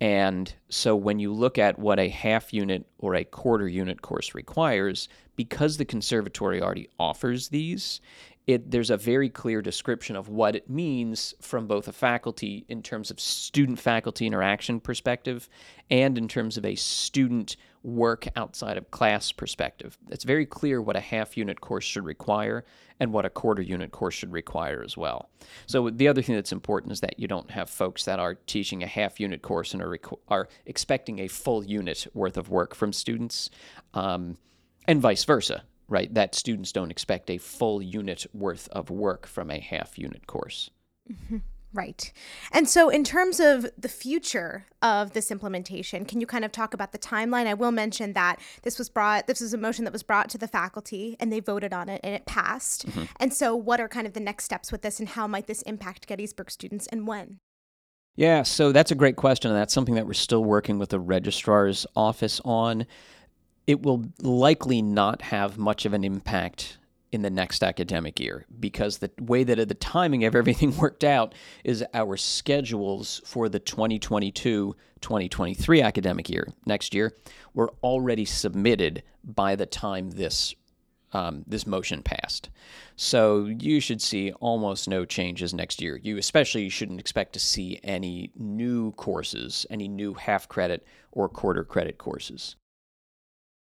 And 0.00 0.52
so 0.68 0.94
when 0.94 1.18
you 1.18 1.32
look 1.32 1.58
at 1.58 1.78
what 1.78 1.98
a 1.98 2.08
half 2.08 2.52
unit 2.52 2.86
or 2.98 3.14
a 3.14 3.24
quarter 3.24 3.66
unit 3.66 4.02
course 4.02 4.34
requires, 4.34 5.08
because 5.36 5.76
the 5.76 5.84
conservatory 5.84 6.62
already 6.62 6.88
offers 6.98 7.48
these, 7.48 8.00
it, 8.46 8.70
there's 8.70 8.90
a 8.90 8.96
very 8.96 9.28
clear 9.28 9.60
description 9.60 10.14
of 10.14 10.28
what 10.28 10.54
it 10.54 10.70
means 10.70 11.34
from 11.40 11.66
both 11.66 11.88
a 11.88 11.92
faculty 11.92 12.64
in 12.68 12.82
terms 12.82 13.10
of 13.10 13.18
student 13.18 13.78
faculty 13.78 14.26
interaction 14.26 14.78
perspective 14.78 15.48
and 15.90 16.16
in 16.16 16.28
terms 16.28 16.56
of 16.56 16.64
a 16.64 16.76
student 16.76 17.56
work 17.86 18.26
outside 18.34 18.76
of 18.76 18.90
class 18.90 19.30
perspective. 19.30 19.96
It's 20.10 20.24
very 20.24 20.44
clear 20.44 20.82
what 20.82 20.96
a 20.96 21.00
half 21.00 21.36
unit 21.36 21.60
course 21.60 21.84
should 21.84 22.04
require 22.04 22.64
and 22.98 23.12
what 23.12 23.24
a 23.24 23.30
quarter 23.30 23.62
unit 23.62 23.92
course 23.92 24.14
should 24.14 24.32
require 24.32 24.82
as 24.82 24.96
well. 24.96 25.30
So 25.66 25.88
the 25.90 26.08
other 26.08 26.20
thing 26.20 26.34
that's 26.34 26.50
important 26.50 26.92
is 26.92 27.00
that 27.00 27.18
you 27.18 27.28
don't 27.28 27.50
have 27.52 27.70
folks 27.70 28.04
that 28.04 28.18
are 28.18 28.34
teaching 28.34 28.82
a 28.82 28.88
half 28.88 29.20
unit 29.20 29.40
course 29.40 29.72
and 29.72 29.80
are, 29.80 29.88
requ- 29.98 30.18
are 30.26 30.48
expecting 30.66 31.20
a 31.20 31.28
full 31.28 31.64
unit 31.64 32.08
worth 32.12 32.36
of 32.36 32.50
work 32.50 32.74
from 32.74 32.92
students, 32.92 33.50
um, 33.94 34.36
and 34.88 35.00
vice 35.00 35.24
versa 35.24 35.62
right? 35.88 36.12
That 36.14 36.34
students 36.34 36.72
don't 36.72 36.90
expect 36.90 37.30
a 37.30 37.38
full 37.38 37.80
unit 37.80 38.26
worth 38.34 38.68
of 38.72 38.90
work 38.90 39.24
from 39.24 39.52
a 39.52 39.60
half 39.60 39.96
unit 39.96 40.26
course. 40.26 40.70
Mm-hmm. 41.08 41.36
Right. 41.76 42.10
And 42.52 42.66
so, 42.66 42.88
in 42.88 43.04
terms 43.04 43.38
of 43.38 43.66
the 43.76 43.88
future 43.88 44.64
of 44.80 45.12
this 45.12 45.30
implementation, 45.30 46.06
can 46.06 46.22
you 46.22 46.26
kind 46.26 46.42
of 46.42 46.50
talk 46.50 46.72
about 46.72 46.92
the 46.92 46.98
timeline? 46.98 47.46
I 47.46 47.52
will 47.52 47.70
mention 47.70 48.14
that 48.14 48.40
this 48.62 48.78
was 48.78 48.88
brought, 48.88 49.26
this 49.26 49.42
was 49.42 49.52
a 49.52 49.58
motion 49.58 49.84
that 49.84 49.92
was 49.92 50.02
brought 50.02 50.30
to 50.30 50.38
the 50.38 50.48
faculty 50.48 51.16
and 51.20 51.30
they 51.30 51.38
voted 51.38 51.74
on 51.74 51.90
it 51.90 52.00
and 52.02 52.14
it 52.14 52.24
passed. 52.24 52.86
Mm-hmm. 52.86 53.04
And 53.20 53.34
so, 53.34 53.54
what 53.54 53.78
are 53.78 53.88
kind 53.88 54.06
of 54.06 54.14
the 54.14 54.20
next 54.20 54.44
steps 54.44 54.72
with 54.72 54.80
this 54.80 54.98
and 54.98 55.10
how 55.10 55.26
might 55.26 55.48
this 55.48 55.60
impact 55.62 56.06
Gettysburg 56.06 56.50
students 56.50 56.86
and 56.86 57.06
when? 57.06 57.40
Yeah, 58.14 58.42
so 58.42 58.72
that's 58.72 58.90
a 58.90 58.94
great 58.94 59.16
question. 59.16 59.50
And 59.50 59.60
that's 59.60 59.74
something 59.74 59.96
that 59.96 60.06
we're 60.06 60.14
still 60.14 60.44
working 60.44 60.78
with 60.78 60.88
the 60.88 60.98
registrar's 60.98 61.86
office 61.94 62.40
on. 62.42 62.86
It 63.66 63.82
will 63.82 64.06
likely 64.22 64.80
not 64.80 65.20
have 65.20 65.58
much 65.58 65.84
of 65.84 65.92
an 65.92 66.04
impact 66.04 66.78
in 67.12 67.22
the 67.22 67.30
next 67.30 67.62
academic 67.62 68.18
year 68.18 68.44
because 68.58 68.98
the 68.98 69.08
way 69.20 69.44
that 69.44 69.68
the 69.68 69.74
timing 69.74 70.24
of 70.24 70.34
everything 70.34 70.76
worked 70.78 71.04
out 71.04 71.34
is 71.64 71.84
our 71.94 72.16
schedules 72.16 73.20
for 73.24 73.48
the 73.48 73.60
2022-2023 73.60 75.84
academic 75.84 76.28
year 76.28 76.48
next 76.66 76.92
year 76.94 77.14
were 77.54 77.72
already 77.82 78.24
submitted 78.24 79.02
by 79.24 79.56
the 79.56 79.66
time 79.66 80.10
this 80.10 80.54
um, 81.12 81.44
this 81.46 81.66
motion 81.66 82.02
passed. 82.02 82.50
So 82.96 83.46
you 83.46 83.80
should 83.80 84.02
see 84.02 84.32
almost 84.32 84.88
no 84.88 85.04
changes 85.04 85.54
next 85.54 85.80
year. 85.80 85.98
You 86.02 86.18
especially 86.18 86.68
shouldn't 86.68 87.00
expect 87.00 87.32
to 87.34 87.40
see 87.40 87.80
any 87.82 88.32
new 88.36 88.92
courses, 88.92 89.64
any 89.70 89.88
new 89.88 90.14
half 90.14 90.48
credit 90.48 90.84
or 91.12 91.28
quarter 91.28 91.64
credit 91.64 91.96
courses. 91.96 92.56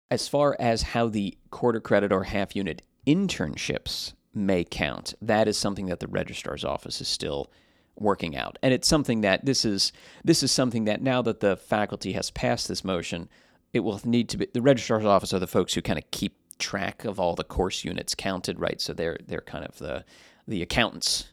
As 0.09 0.27
far 0.27 0.55
as 0.59 0.81
how 0.81 1.09
the 1.09 1.37
quarter 1.51 1.79
credit 1.79 2.11
or 2.11 2.23
half 2.23 2.55
unit 2.55 2.81
internships 3.05 4.13
may 4.33 4.63
count. 4.63 5.13
That 5.21 5.47
is 5.47 5.57
something 5.57 5.87
that 5.87 5.99
the 5.99 6.07
registrar's 6.07 6.63
office 6.63 7.01
is 7.01 7.07
still 7.07 7.51
working 7.95 8.35
out. 8.35 8.57
And 8.63 8.73
it's 8.73 8.87
something 8.87 9.21
that 9.21 9.45
this 9.45 9.65
is 9.65 9.91
this 10.23 10.41
is 10.43 10.51
something 10.51 10.85
that 10.85 11.01
now 11.01 11.21
that 11.21 11.39
the 11.39 11.55
faculty 11.55 12.13
has 12.13 12.31
passed 12.31 12.67
this 12.67 12.83
motion, 12.83 13.29
it 13.71 13.81
will 13.81 14.01
need 14.03 14.29
to 14.29 14.37
be 14.37 14.47
the 14.53 14.61
registrar's 14.61 15.05
office 15.05 15.33
are 15.33 15.39
the 15.39 15.47
folks 15.47 15.73
who 15.73 15.81
kind 15.81 15.99
of 15.99 16.09
keep 16.11 16.37
track 16.57 17.05
of 17.05 17.19
all 17.19 17.35
the 17.35 17.43
course 17.43 17.83
units 17.83 18.15
counted, 18.15 18.59
right? 18.59 18.81
So 18.81 18.93
they're 18.93 19.17
they're 19.27 19.41
kind 19.41 19.65
of 19.65 19.77
the 19.77 20.05
the 20.47 20.61
accountants 20.61 21.31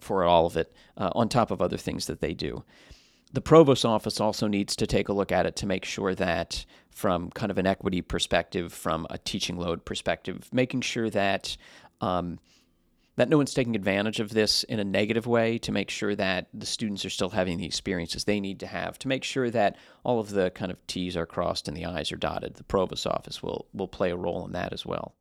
for 0.00 0.24
all 0.24 0.46
of 0.46 0.56
it, 0.56 0.74
uh, 0.96 1.10
on 1.14 1.28
top 1.28 1.50
of 1.50 1.60
other 1.60 1.76
things 1.76 2.06
that 2.06 2.20
they 2.20 2.32
do 2.32 2.64
the 3.32 3.40
provost 3.40 3.84
office 3.84 4.20
also 4.20 4.46
needs 4.46 4.74
to 4.76 4.86
take 4.86 5.08
a 5.08 5.12
look 5.12 5.30
at 5.30 5.46
it 5.46 5.56
to 5.56 5.66
make 5.66 5.84
sure 5.84 6.14
that, 6.14 6.64
from 6.90 7.30
kind 7.30 7.50
of 7.50 7.58
an 7.58 7.66
equity 7.66 8.02
perspective, 8.02 8.72
from 8.72 9.06
a 9.10 9.18
teaching 9.18 9.56
load 9.56 9.84
perspective, 9.84 10.48
making 10.52 10.82
sure 10.82 11.10
that 11.10 11.56
um, 12.00 12.38
that 13.16 13.28
no 13.28 13.36
one's 13.36 13.52
taking 13.52 13.76
advantage 13.76 14.18
of 14.18 14.30
this 14.30 14.62
in 14.64 14.78
a 14.78 14.84
negative 14.84 15.26
way 15.26 15.58
to 15.58 15.72
make 15.72 15.90
sure 15.90 16.14
that 16.14 16.46
the 16.54 16.64
students 16.64 17.04
are 17.04 17.10
still 17.10 17.28
having 17.28 17.58
the 17.58 17.66
experiences 17.66 18.24
they 18.24 18.40
need 18.40 18.60
to 18.60 18.66
have 18.66 18.98
to 18.98 19.08
make 19.08 19.24
sure 19.24 19.50
that 19.50 19.76
all 20.04 20.20
of 20.20 20.30
the 20.30 20.50
kind 20.50 20.70
of 20.70 20.86
T's 20.86 21.18
are 21.18 21.26
crossed 21.26 21.68
and 21.68 21.76
the 21.76 21.84
I's 21.84 22.12
are 22.12 22.16
dotted. 22.16 22.54
The 22.54 22.64
provost 22.64 23.06
office 23.06 23.42
will 23.42 23.66
will 23.74 23.88
play 23.88 24.10
a 24.10 24.16
role 24.16 24.44
in 24.46 24.52
that 24.52 24.72
as 24.72 24.86
well. 24.86 25.14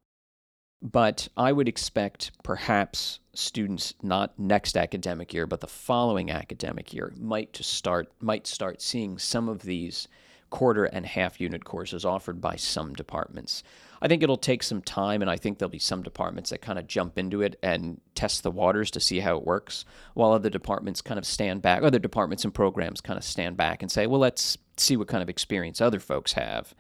But 0.82 1.28
I 1.36 1.52
would 1.52 1.68
expect 1.68 2.32
perhaps 2.42 3.20
students 3.34 3.94
not 4.02 4.40
next 4.40 4.78
academic 4.78 5.34
year, 5.34 5.46
but 5.46 5.60
the 5.60 5.68
following 5.68 6.32
academic 6.32 6.94
year 6.94 7.14
might 7.18 7.52
to 7.54 7.64
start 7.64 8.10
might 8.22 8.48
start 8.48 8.82
seeing 8.82 9.18
some 9.18 9.50
of 9.50 9.64
these 9.64 10.08
quarter 10.50 10.86
and 10.86 11.06
half 11.06 11.40
unit 11.40 11.66
courses 11.66 12.06
offered 12.06 12.42
by 12.42 12.56
some 12.56 12.94
departments. 12.94 13.64
I 14.02 14.08
think 14.08 14.24
it'll 14.24 14.38
take 14.38 14.64
some 14.64 14.82
time, 14.82 15.22
and 15.22 15.30
I 15.30 15.36
think 15.36 15.58
there'll 15.58 15.70
be 15.70 15.80
some 15.80 16.04
departments 16.04 16.52
that 16.52 16.62
kind 16.62 16.80
of 16.80 16.88
jump 16.88 17.18
into 17.18 17.42
it 17.42 17.60
and 17.62 18.00
test 18.16 18.44
the 18.44 18.52
waters 18.52 18.92
to 18.92 19.00
see 19.00 19.20
how 19.20 19.38
it 19.38 19.46
works, 19.46 19.84
while 20.14 20.32
other 20.32 20.50
departments 20.50 21.02
kind 21.02 21.18
of 21.18 21.26
stand 21.26 21.62
back, 21.62 21.84
other 21.84 22.00
departments 22.00 22.46
and 22.46 22.54
programs 22.54 23.02
kind 23.02 23.18
of 23.18 23.24
stand 23.24 23.58
back 23.58 23.82
and 23.82 23.92
say, 23.92 24.08
well, 24.08 24.22
let's 24.22 24.58
see 24.78 24.96
what 24.96 25.08
kind 25.08 25.22
of 25.22 25.30
experience 25.30 25.82
other 25.82 26.00
folks 26.00 26.34
have. 26.34 26.74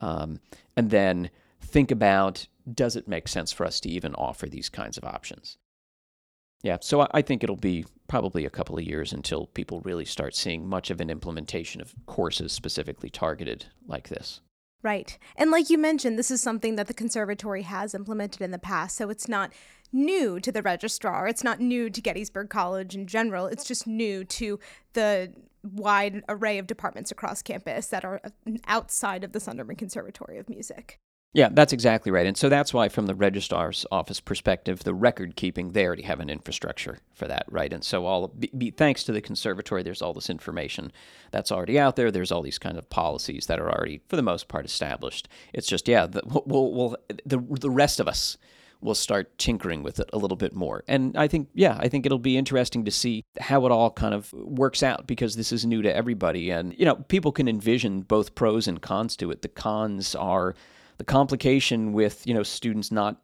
Um, 0.00 0.40
and 0.76 0.90
then 0.90 1.30
think 1.60 1.90
about 1.90 2.46
does 2.72 2.94
it 2.94 3.08
make 3.08 3.26
sense 3.26 3.52
for 3.52 3.66
us 3.66 3.80
to 3.80 3.88
even 3.88 4.14
offer 4.14 4.48
these 4.48 4.68
kinds 4.68 4.96
of 4.96 5.04
options? 5.04 5.58
Yeah, 6.62 6.78
so 6.80 7.08
I 7.10 7.22
think 7.22 7.42
it'll 7.42 7.56
be 7.56 7.84
probably 8.12 8.44
a 8.44 8.50
couple 8.50 8.76
of 8.76 8.84
years 8.84 9.14
until 9.14 9.46
people 9.46 9.80
really 9.80 10.04
start 10.04 10.34
seeing 10.34 10.68
much 10.68 10.90
of 10.90 11.00
an 11.00 11.08
implementation 11.08 11.80
of 11.80 11.94
courses 12.04 12.52
specifically 12.52 13.08
targeted 13.08 13.64
like 13.86 14.10
this. 14.10 14.42
Right. 14.82 15.16
And 15.34 15.50
like 15.50 15.70
you 15.70 15.78
mentioned, 15.78 16.18
this 16.18 16.30
is 16.30 16.42
something 16.42 16.76
that 16.76 16.88
the 16.88 16.92
conservatory 16.92 17.62
has 17.62 17.94
implemented 17.94 18.42
in 18.42 18.50
the 18.50 18.58
past. 18.58 18.98
So 18.98 19.08
it's 19.08 19.28
not 19.28 19.50
new 19.94 20.38
to 20.40 20.52
the 20.52 20.60
registrar. 20.60 21.26
It's 21.26 21.42
not 21.42 21.58
new 21.58 21.88
to 21.88 22.02
Gettysburg 22.02 22.50
College 22.50 22.94
in 22.94 23.06
general. 23.06 23.46
It's 23.46 23.64
just 23.64 23.86
new 23.86 24.24
to 24.24 24.60
the 24.92 25.32
wide 25.62 26.22
array 26.28 26.58
of 26.58 26.66
departments 26.66 27.10
across 27.10 27.40
campus 27.40 27.86
that 27.86 28.04
are 28.04 28.20
outside 28.66 29.24
of 29.24 29.32
the 29.32 29.38
Sunderman 29.38 29.78
Conservatory 29.78 30.36
of 30.36 30.50
Music. 30.50 30.98
Yeah, 31.34 31.48
that's 31.50 31.72
exactly 31.72 32.12
right. 32.12 32.26
And 32.26 32.36
so 32.36 32.50
that's 32.50 32.74
why, 32.74 32.90
from 32.90 33.06
the 33.06 33.14
registrar's 33.14 33.86
office 33.90 34.20
perspective, 34.20 34.84
the 34.84 34.92
record 34.92 35.34
keeping, 35.34 35.72
they 35.72 35.86
already 35.86 36.02
have 36.02 36.20
an 36.20 36.28
infrastructure 36.28 36.98
for 37.14 37.26
that, 37.26 37.46
right? 37.48 37.72
And 37.72 37.82
so, 37.82 38.04
all 38.04 38.28
be, 38.28 38.50
be, 38.56 38.70
thanks 38.70 39.02
to 39.04 39.12
the 39.12 39.22
conservatory, 39.22 39.82
there's 39.82 40.02
all 40.02 40.12
this 40.12 40.28
information 40.28 40.92
that's 41.30 41.50
already 41.50 41.78
out 41.78 41.96
there. 41.96 42.10
There's 42.10 42.32
all 42.32 42.42
these 42.42 42.58
kind 42.58 42.76
of 42.76 42.90
policies 42.90 43.46
that 43.46 43.58
are 43.58 43.70
already, 43.72 44.02
for 44.08 44.16
the 44.16 44.22
most 44.22 44.48
part, 44.48 44.66
established. 44.66 45.26
It's 45.54 45.66
just, 45.66 45.88
yeah, 45.88 46.04
the, 46.04 46.20
we'll, 46.26 46.70
we'll, 46.70 46.96
the, 47.24 47.38
the 47.38 47.70
rest 47.70 47.98
of 47.98 48.08
us 48.08 48.36
will 48.82 48.94
start 48.94 49.38
tinkering 49.38 49.82
with 49.82 50.00
it 50.00 50.10
a 50.12 50.18
little 50.18 50.36
bit 50.36 50.52
more. 50.52 50.84
And 50.86 51.16
I 51.16 51.28
think, 51.28 51.48
yeah, 51.54 51.78
I 51.80 51.88
think 51.88 52.04
it'll 52.04 52.18
be 52.18 52.36
interesting 52.36 52.84
to 52.84 52.90
see 52.90 53.24
how 53.40 53.64
it 53.64 53.72
all 53.72 53.90
kind 53.90 54.12
of 54.12 54.30
works 54.34 54.82
out 54.82 55.06
because 55.06 55.36
this 55.36 55.50
is 55.50 55.64
new 55.64 55.80
to 55.80 55.94
everybody. 55.94 56.50
And, 56.50 56.74
you 56.78 56.84
know, 56.84 56.96
people 56.96 57.32
can 57.32 57.48
envision 57.48 58.02
both 58.02 58.34
pros 58.34 58.68
and 58.68 58.82
cons 58.82 59.16
to 59.16 59.30
it. 59.30 59.40
The 59.40 59.48
cons 59.48 60.14
are, 60.14 60.54
the 61.02 61.06
complication 61.06 61.92
with 61.92 62.24
you 62.28 62.32
know 62.32 62.44
students 62.44 62.92
not 62.92 63.20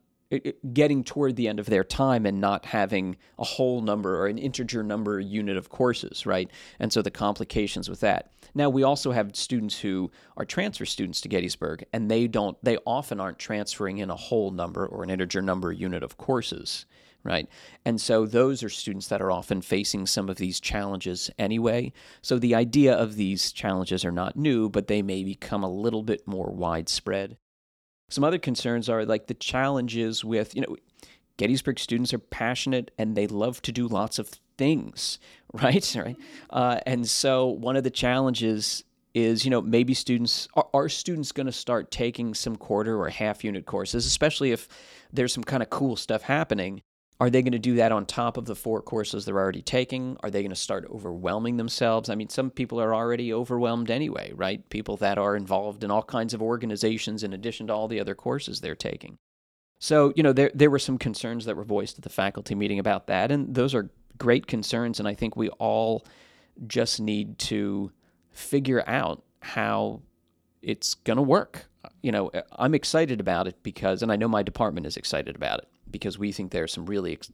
getting 0.72 1.04
toward 1.04 1.36
the 1.36 1.46
end 1.46 1.60
of 1.60 1.66
their 1.66 1.84
time 1.84 2.26
and 2.26 2.40
not 2.40 2.66
having 2.66 3.16
a 3.38 3.44
whole 3.44 3.80
number 3.80 4.20
or 4.20 4.26
an 4.26 4.36
integer 4.36 4.82
number 4.82 5.20
unit 5.20 5.56
of 5.56 5.68
courses, 5.70 6.26
right? 6.26 6.50
And 6.80 6.92
so 6.92 7.02
the 7.02 7.12
complications 7.12 7.88
with 7.88 8.00
that. 8.00 8.32
Now 8.56 8.68
we 8.68 8.82
also 8.82 9.12
have 9.12 9.36
students 9.36 9.78
who 9.78 10.10
are 10.36 10.44
transfer 10.44 10.84
students 10.84 11.20
to 11.20 11.28
Gettysburg 11.28 11.84
and 11.92 12.10
they 12.10 12.26
don't 12.26 12.58
they 12.64 12.78
often 12.84 13.20
aren't 13.20 13.38
transferring 13.38 13.98
in 13.98 14.10
a 14.10 14.16
whole 14.16 14.50
number 14.50 14.84
or 14.84 15.04
an 15.04 15.10
integer 15.10 15.40
number 15.40 15.70
unit 15.70 16.02
of 16.02 16.16
courses, 16.16 16.84
right? 17.22 17.48
And 17.84 18.00
so 18.00 18.26
those 18.26 18.64
are 18.64 18.68
students 18.68 19.06
that 19.06 19.22
are 19.22 19.30
often 19.30 19.62
facing 19.62 20.06
some 20.06 20.28
of 20.28 20.38
these 20.38 20.58
challenges 20.58 21.30
anyway. 21.38 21.92
So 22.22 22.40
the 22.40 22.56
idea 22.56 22.92
of 22.92 23.14
these 23.14 23.52
challenges 23.52 24.04
are 24.04 24.10
not 24.10 24.34
new, 24.34 24.68
but 24.68 24.88
they 24.88 25.00
may 25.00 25.22
become 25.22 25.62
a 25.62 25.70
little 25.70 26.02
bit 26.02 26.26
more 26.26 26.50
widespread. 26.50 27.36
Some 28.08 28.24
other 28.24 28.38
concerns 28.38 28.88
are 28.88 29.04
like 29.04 29.26
the 29.26 29.34
challenges 29.34 30.24
with, 30.24 30.54
you 30.54 30.62
know, 30.62 30.76
Gettysburg 31.36 31.78
students 31.78 32.12
are 32.12 32.18
passionate 32.18 32.90
and 32.98 33.16
they 33.16 33.26
love 33.26 33.62
to 33.62 33.72
do 33.72 33.86
lots 33.86 34.18
of 34.18 34.28
things, 34.56 35.18
right? 35.52 35.94
right? 35.96 36.16
Uh, 36.50 36.80
and 36.86 37.08
so 37.08 37.46
one 37.46 37.76
of 37.76 37.84
the 37.84 37.90
challenges 37.90 38.84
is, 39.14 39.44
you 39.44 39.50
know, 39.50 39.60
maybe 39.60 39.94
students 39.94 40.48
are, 40.54 40.68
are 40.74 40.88
students 40.88 41.32
going 41.32 41.46
to 41.46 41.52
start 41.52 41.90
taking 41.90 42.34
some 42.34 42.56
quarter 42.56 43.00
or 43.00 43.08
half 43.08 43.44
unit 43.44 43.66
courses, 43.66 44.06
especially 44.06 44.52
if 44.52 44.68
there's 45.12 45.32
some 45.32 45.44
kind 45.44 45.62
of 45.62 45.70
cool 45.70 45.96
stuff 45.96 46.22
happening. 46.22 46.82
Are 47.20 47.30
they 47.30 47.42
going 47.42 47.52
to 47.52 47.58
do 47.58 47.74
that 47.76 47.90
on 47.90 48.06
top 48.06 48.36
of 48.36 48.44
the 48.44 48.54
four 48.54 48.80
courses 48.80 49.24
they're 49.24 49.38
already 49.38 49.62
taking? 49.62 50.16
Are 50.22 50.30
they 50.30 50.42
going 50.42 50.50
to 50.50 50.56
start 50.56 50.86
overwhelming 50.88 51.56
themselves? 51.56 52.08
I 52.08 52.14
mean, 52.14 52.28
some 52.28 52.48
people 52.48 52.80
are 52.80 52.94
already 52.94 53.32
overwhelmed 53.32 53.90
anyway, 53.90 54.32
right? 54.36 54.68
People 54.70 54.96
that 54.98 55.18
are 55.18 55.34
involved 55.34 55.82
in 55.82 55.90
all 55.90 56.04
kinds 56.04 56.32
of 56.32 56.40
organizations 56.40 57.24
in 57.24 57.32
addition 57.32 57.66
to 57.66 57.72
all 57.72 57.88
the 57.88 57.98
other 57.98 58.14
courses 58.14 58.60
they're 58.60 58.76
taking. 58.76 59.18
So, 59.80 60.12
you 60.14 60.22
know, 60.22 60.32
there 60.32 60.50
there 60.54 60.70
were 60.70 60.78
some 60.78 60.98
concerns 60.98 61.44
that 61.44 61.56
were 61.56 61.64
voiced 61.64 61.98
at 61.98 62.04
the 62.04 62.10
faculty 62.10 62.54
meeting 62.54 62.78
about 62.78 63.08
that, 63.08 63.30
and 63.30 63.54
those 63.54 63.74
are 63.74 63.90
great 64.16 64.46
concerns 64.48 64.98
and 64.98 65.08
I 65.08 65.14
think 65.14 65.36
we 65.36 65.48
all 65.50 66.04
just 66.66 67.00
need 67.00 67.38
to 67.38 67.92
figure 68.32 68.82
out 68.88 69.22
how 69.40 70.02
it's 70.60 70.94
going 70.94 71.16
to 71.16 71.22
work. 71.22 71.66
You 72.02 72.10
know, 72.10 72.32
I'm 72.52 72.74
excited 72.74 73.20
about 73.20 73.46
it 73.46 73.62
because 73.62 74.02
and 74.02 74.10
I 74.10 74.16
know 74.16 74.26
my 74.28 74.42
department 74.42 74.86
is 74.86 74.96
excited 74.96 75.36
about 75.36 75.60
it 75.60 75.68
because 75.90 76.18
we 76.18 76.32
think 76.32 76.50
there 76.50 76.64
are 76.64 76.68
some 76.68 76.86
really 76.86 77.12
ex- 77.12 77.30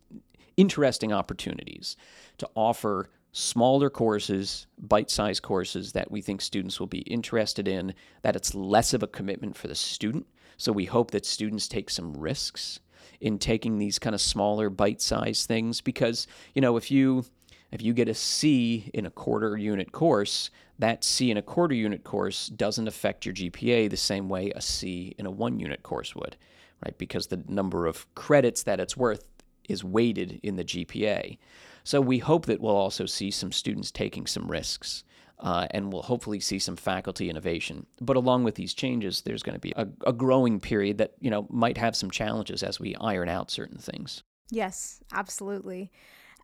interesting 0.57 1.13
opportunities 1.13 1.97
to 2.39 2.49
offer 2.55 3.11
smaller 3.33 3.91
courses, 3.91 4.67
bite 4.79 5.11
sized 5.11 5.43
courses 5.43 5.93
that 5.93 6.11
we 6.11 6.23
think 6.23 6.41
students 6.41 6.79
will 6.79 6.87
be 6.87 7.01
interested 7.01 7.67
in, 7.67 7.95
that 8.23 8.37
it's 8.37 8.55
less 8.55 8.95
of 8.95 9.03
a 9.03 9.09
commitment 9.09 9.57
for 9.57 9.67
the 9.67 9.75
student. 9.75 10.27
So 10.57 10.71
we 10.73 10.85
hope 10.85 11.11
that 11.11 11.27
students 11.27 11.67
take 11.67 11.91
some 11.91 12.15
risks 12.15 12.79
in 13.21 13.39
taking 13.39 13.79
these 13.79 13.99
kind 13.99 14.15
of 14.15 14.21
smaller 14.21 14.71
bite 14.71 15.03
sized 15.03 15.49
things 15.49 15.81
because, 15.81 16.27
you 16.55 16.63
know, 16.63 16.77
if 16.77 16.91
you 16.91 17.25
if 17.73 17.83
you 17.83 17.93
get 17.93 18.09
a 18.09 18.15
C 18.15 18.89
in 18.95 19.05
a 19.05 19.11
quarter 19.11 19.57
unit 19.57 19.91
course, 19.91 20.51
that 20.79 21.03
C 21.03 21.33
in 21.33 21.37
a 21.37 21.43
quarter 21.43 21.75
unit 21.75 22.05
course 22.05 22.47
doesn't 22.47 22.87
affect 22.87 23.27
your 23.27 23.35
GPA 23.35 23.91
the 23.91 23.97
same 23.97 24.29
way 24.29 24.53
a 24.55 24.61
C 24.61 25.13
in 25.19 25.27
a 25.27 25.31
one 25.31 25.59
unit 25.59 25.83
course 25.83 26.15
would 26.15 26.37
right? 26.85 26.97
Because 26.99 27.29
the 27.29 27.43
number 27.49 27.87
of 27.87 28.13
credits 28.15 28.63
that 28.65 28.81
it's 28.81 28.97
worth 28.97 29.25
is 29.69 29.83
weighted 29.83 30.41
in 30.43 30.57
the 30.57 30.65
GPA. 30.65 31.39
So 31.85 32.01
we 32.01 32.19
hope 32.19 32.47
that 32.47 32.61
we'll 32.61 32.77
also 32.77 33.07
see 33.07 33.31
some 33.31 33.53
students 33.53 33.91
taking 33.91 34.27
some 34.27 34.51
risks. 34.51 35.05
Uh, 35.41 35.67
and 35.73 35.93
we'll 35.93 36.03
hopefully 36.03 36.39
see 36.39 36.61
some 36.61 36.77
faculty 36.77 37.29
innovation. 37.29 37.87
But 38.01 38.17
along 38.17 38.45
with 38.45 38.55
these 38.55 38.73
changes, 38.73 39.23
there's 39.23 39.43
going 39.43 39.55
to 39.55 39.61
be 39.61 39.73
a, 39.77 39.89
a 40.07 40.13
growing 40.13 40.61
period 40.61 40.99
that 40.99 41.15
you 41.21 41.29
know 41.29 41.49
might 41.51 41.77
have 41.77 41.97
some 41.97 42.11
challenges 42.11 42.63
as 42.63 42.79
we 42.79 42.95
iron 43.01 43.29
out 43.29 43.51
certain 43.51 43.77
things. 43.77 44.23
Yes, 44.51 45.01
absolutely. 45.13 45.91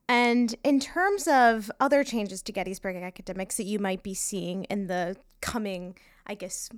And 0.09 0.57
in 0.65 0.81
terms 0.81 1.29
of 1.29 1.71
other 1.79 2.03
changes 2.03 2.43
to 2.43 2.53
Gettysburg 2.53 2.97
academics 2.97 3.57
that 3.59 3.65
you 3.65 3.79
might 3.79 4.03
be 4.03 4.13
seeing 4.13 4.65
in 4.65 4.89
the 4.89 5.17
coming, 5.41 5.97
I 6.27 6.35
guess, 6.35 6.69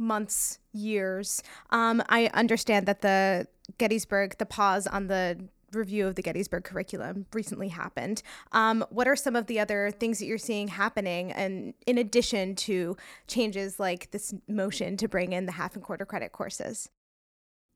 months, 0.00 0.58
years, 0.72 1.42
um, 1.70 2.02
I 2.08 2.30
understand 2.34 2.86
that 2.86 3.02
the 3.02 3.46
Gettysburg, 3.78 4.38
the 4.38 4.46
pause 4.46 4.86
on 4.86 5.06
the 5.06 5.38
review 5.72 6.06
of 6.06 6.14
the 6.14 6.22
Gettysburg 6.22 6.64
curriculum 6.64 7.26
recently 7.32 7.68
happened. 7.68 8.22
Um, 8.52 8.84
what 8.90 9.06
are 9.06 9.16
some 9.16 9.36
of 9.36 9.46
the 9.46 9.60
other 9.60 9.90
things 9.90 10.18
that 10.18 10.26
you're 10.26 10.38
seeing 10.38 10.68
happening, 10.68 11.32
and 11.32 11.74
in 11.86 11.98
addition 11.98 12.54
to 12.56 12.96
changes 13.28 13.78
like 13.78 14.10
this 14.10 14.34
motion 14.48 14.96
to 14.96 15.08
bring 15.08 15.32
in 15.32 15.46
the 15.46 15.52
half 15.52 15.74
and 15.74 15.84
quarter 15.84 16.04
credit 16.04 16.32
courses? 16.32 16.88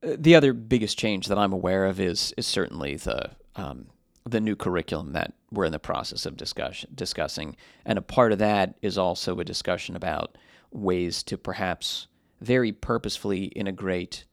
Uh, 0.02 0.16
the 0.18 0.34
other 0.34 0.52
biggest 0.52 0.98
change 0.98 1.28
that 1.28 1.38
I'm 1.38 1.52
aware 1.52 1.86
of 1.86 2.00
is 2.00 2.34
is 2.36 2.46
certainly 2.46 2.96
the 2.96 3.30
um, 3.56 3.86
the 4.24 4.40
new 4.40 4.56
curriculum 4.56 5.12
that 5.12 5.34
we're 5.50 5.66
in 5.66 5.72
the 5.72 5.78
process 5.78 6.26
of 6.26 6.36
discuss- 6.36 6.86
discussing, 6.94 7.56
and 7.84 7.98
a 7.98 8.02
part 8.02 8.32
of 8.32 8.38
that 8.38 8.74
is 8.82 8.98
also 8.98 9.38
a 9.38 9.44
discussion 9.44 9.94
about 9.94 10.36
ways 10.72 11.22
to 11.22 11.38
perhaps 11.38 12.08
very 12.44 12.72
purposefully 12.72 13.44
integrate 13.46 14.24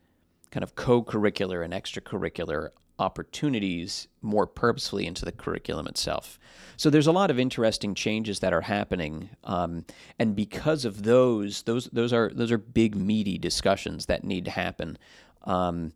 kind 0.51 0.63
of 0.63 0.75
co-curricular 0.75 1.63
and 1.63 1.73
extracurricular 1.73 2.69
opportunities 2.99 4.07
more 4.21 4.45
purposefully 4.45 5.07
into 5.07 5.25
the 5.25 5.31
curriculum 5.31 5.87
itself. 5.87 6.37
So 6.77 6.89
there's 6.89 7.07
a 7.07 7.11
lot 7.11 7.31
of 7.31 7.39
interesting 7.39 7.95
changes 7.95 8.39
that 8.39 8.53
are 8.53 8.61
happening, 8.61 9.29
um, 9.43 9.85
and 10.19 10.35
because 10.35 10.85
of 10.85 11.03
those, 11.03 11.63
those 11.63 11.85
those 11.85 12.13
are 12.13 12.31
those 12.33 12.51
are 12.51 12.57
big 12.57 12.95
meaty 12.95 13.37
discussions 13.37 14.05
that 14.05 14.23
need 14.23 14.45
to 14.45 14.51
happen, 14.51 14.97
um, 15.43 15.93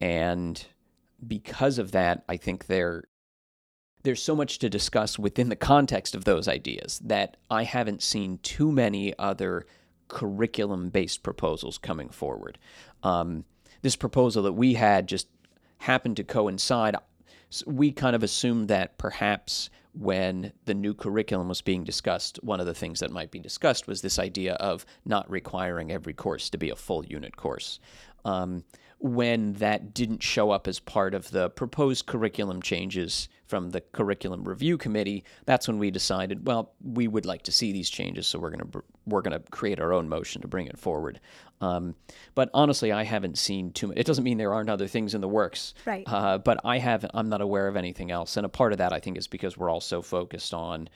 and 0.00 0.64
because 1.26 1.78
of 1.78 1.90
that, 1.92 2.24
I 2.28 2.36
think 2.36 2.66
there 2.66 3.04
there's 4.04 4.22
so 4.22 4.36
much 4.36 4.58
to 4.60 4.70
discuss 4.70 5.18
within 5.18 5.48
the 5.48 5.56
context 5.56 6.14
of 6.14 6.24
those 6.24 6.46
ideas 6.46 7.00
that 7.04 7.36
I 7.50 7.64
haven't 7.64 8.02
seen 8.02 8.38
too 8.38 8.70
many 8.70 9.12
other 9.18 9.66
curriculum 10.08 10.90
based 10.90 11.22
proposals 11.22 11.78
coming 11.78 12.08
forward. 12.08 12.58
Um, 13.02 13.44
this 13.82 13.96
proposal 13.96 14.42
that 14.44 14.52
we 14.52 14.74
had 14.74 15.06
just 15.06 15.28
happened 15.78 16.16
to 16.16 16.24
coincide. 16.24 16.96
We 17.66 17.92
kind 17.92 18.16
of 18.16 18.22
assumed 18.22 18.68
that 18.68 18.98
perhaps 18.98 19.70
when 19.94 20.52
the 20.64 20.74
new 20.74 20.94
curriculum 20.94 21.48
was 21.48 21.62
being 21.62 21.84
discussed, 21.84 22.38
one 22.42 22.60
of 22.60 22.66
the 22.66 22.74
things 22.74 23.00
that 23.00 23.10
might 23.10 23.30
be 23.30 23.38
discussed 23.38 23.86
was 23.86 24.00
this 24.00 24.18
idea 24.18 24.54
of 24.54 24.84
not 25.04 25.30
requiring 25.30 25.90
every 25.90 26.12
course 26.12 26.50
to 26.50 26.58
be 26.58 26.70
a 26.70 26.76
full 26.76 27.04
unit 27.04 27.36
course. 27.36 27.80
Um, 28.24 28.64
when 29.00 29.52
that 29.54 29.94
didn't 29.94 30.22
show 30.22 30.50
up 30.50 30.66
as 30.66 30.80
part 30.80 31.14
of 31.14 31.30
the 31.30 31.50
proposed 31.50 32.06
curriculum 32.06 32.60
changes 32.60 33.28
from 33.46 33.70
the 33.70 33.80
curriculum 33.80 34.44
review 34.44 34.76
committee, 34.76 35.24
that's 35.46 35.68
when 35.68 35.78
we 35.78 35.90
decided, 35.90 36.46
well, 36.46 36.72
we 36.82 37.06
would 37.06 37.24
like 37.24 37.42
to 37.42 37.52
see 37.52 37.72
these 37.72 37.88
changes, 37.88 38.26
so 38.26 38.38
we're 38.38 38.50
going 38.50 38.70
to 38.70 38.82
we're 39.06 39.22
going 39.22 39.40
to 39.40 39.50
create 39.50 39.80
our 39.80 39.92
own 39.92 40.08
motion 40.08 40.42
to 40.42 40.48
bring 40.48 40.66
it 40.66 40.78
forward. 40.78 41.20
Um, 41.60 41.94
but 42.34 42.50
honestly, 42.52 42.92
I 42.92 43.04
haven't 43.04 43.38
seen 43.38 43.72
too 43.72 43.88
much. 43.88 43.96
It 43.96 44.06
doesn't 44.06 44.24
mean 44.24 44.36
there 44.36 44.52
aren't 44.52 44.70
other 44.70 44.86
things 44.86 45.14
in 45.14 45.20
the 45.20 45.28
works, 45.28 45.74
right? 45.86 46.04
Uh, 46.06 46.38
but 46.38 46.60
I 46.64 46.78
haven't. 46.78 47.12
I'm 47.14 47.28
not 47.28 47.40
aware 47.40 47.68
of 47.68 47.76
anything 47.76 48.10
else, 48.10 48.36
and 48.36 48.44
a 48.44 48.50
part 48.50 48.72
of 48.72 48.78
that 48.78 48.92
I 48.92 49.00
think 49.00 49.16
is 49.16 49.28
because 49.28 49.56
we're 49.56 49.70
all 49.70 49.80
so 49.80 50.02
focused 50.02 50.52
on 50.52 50.88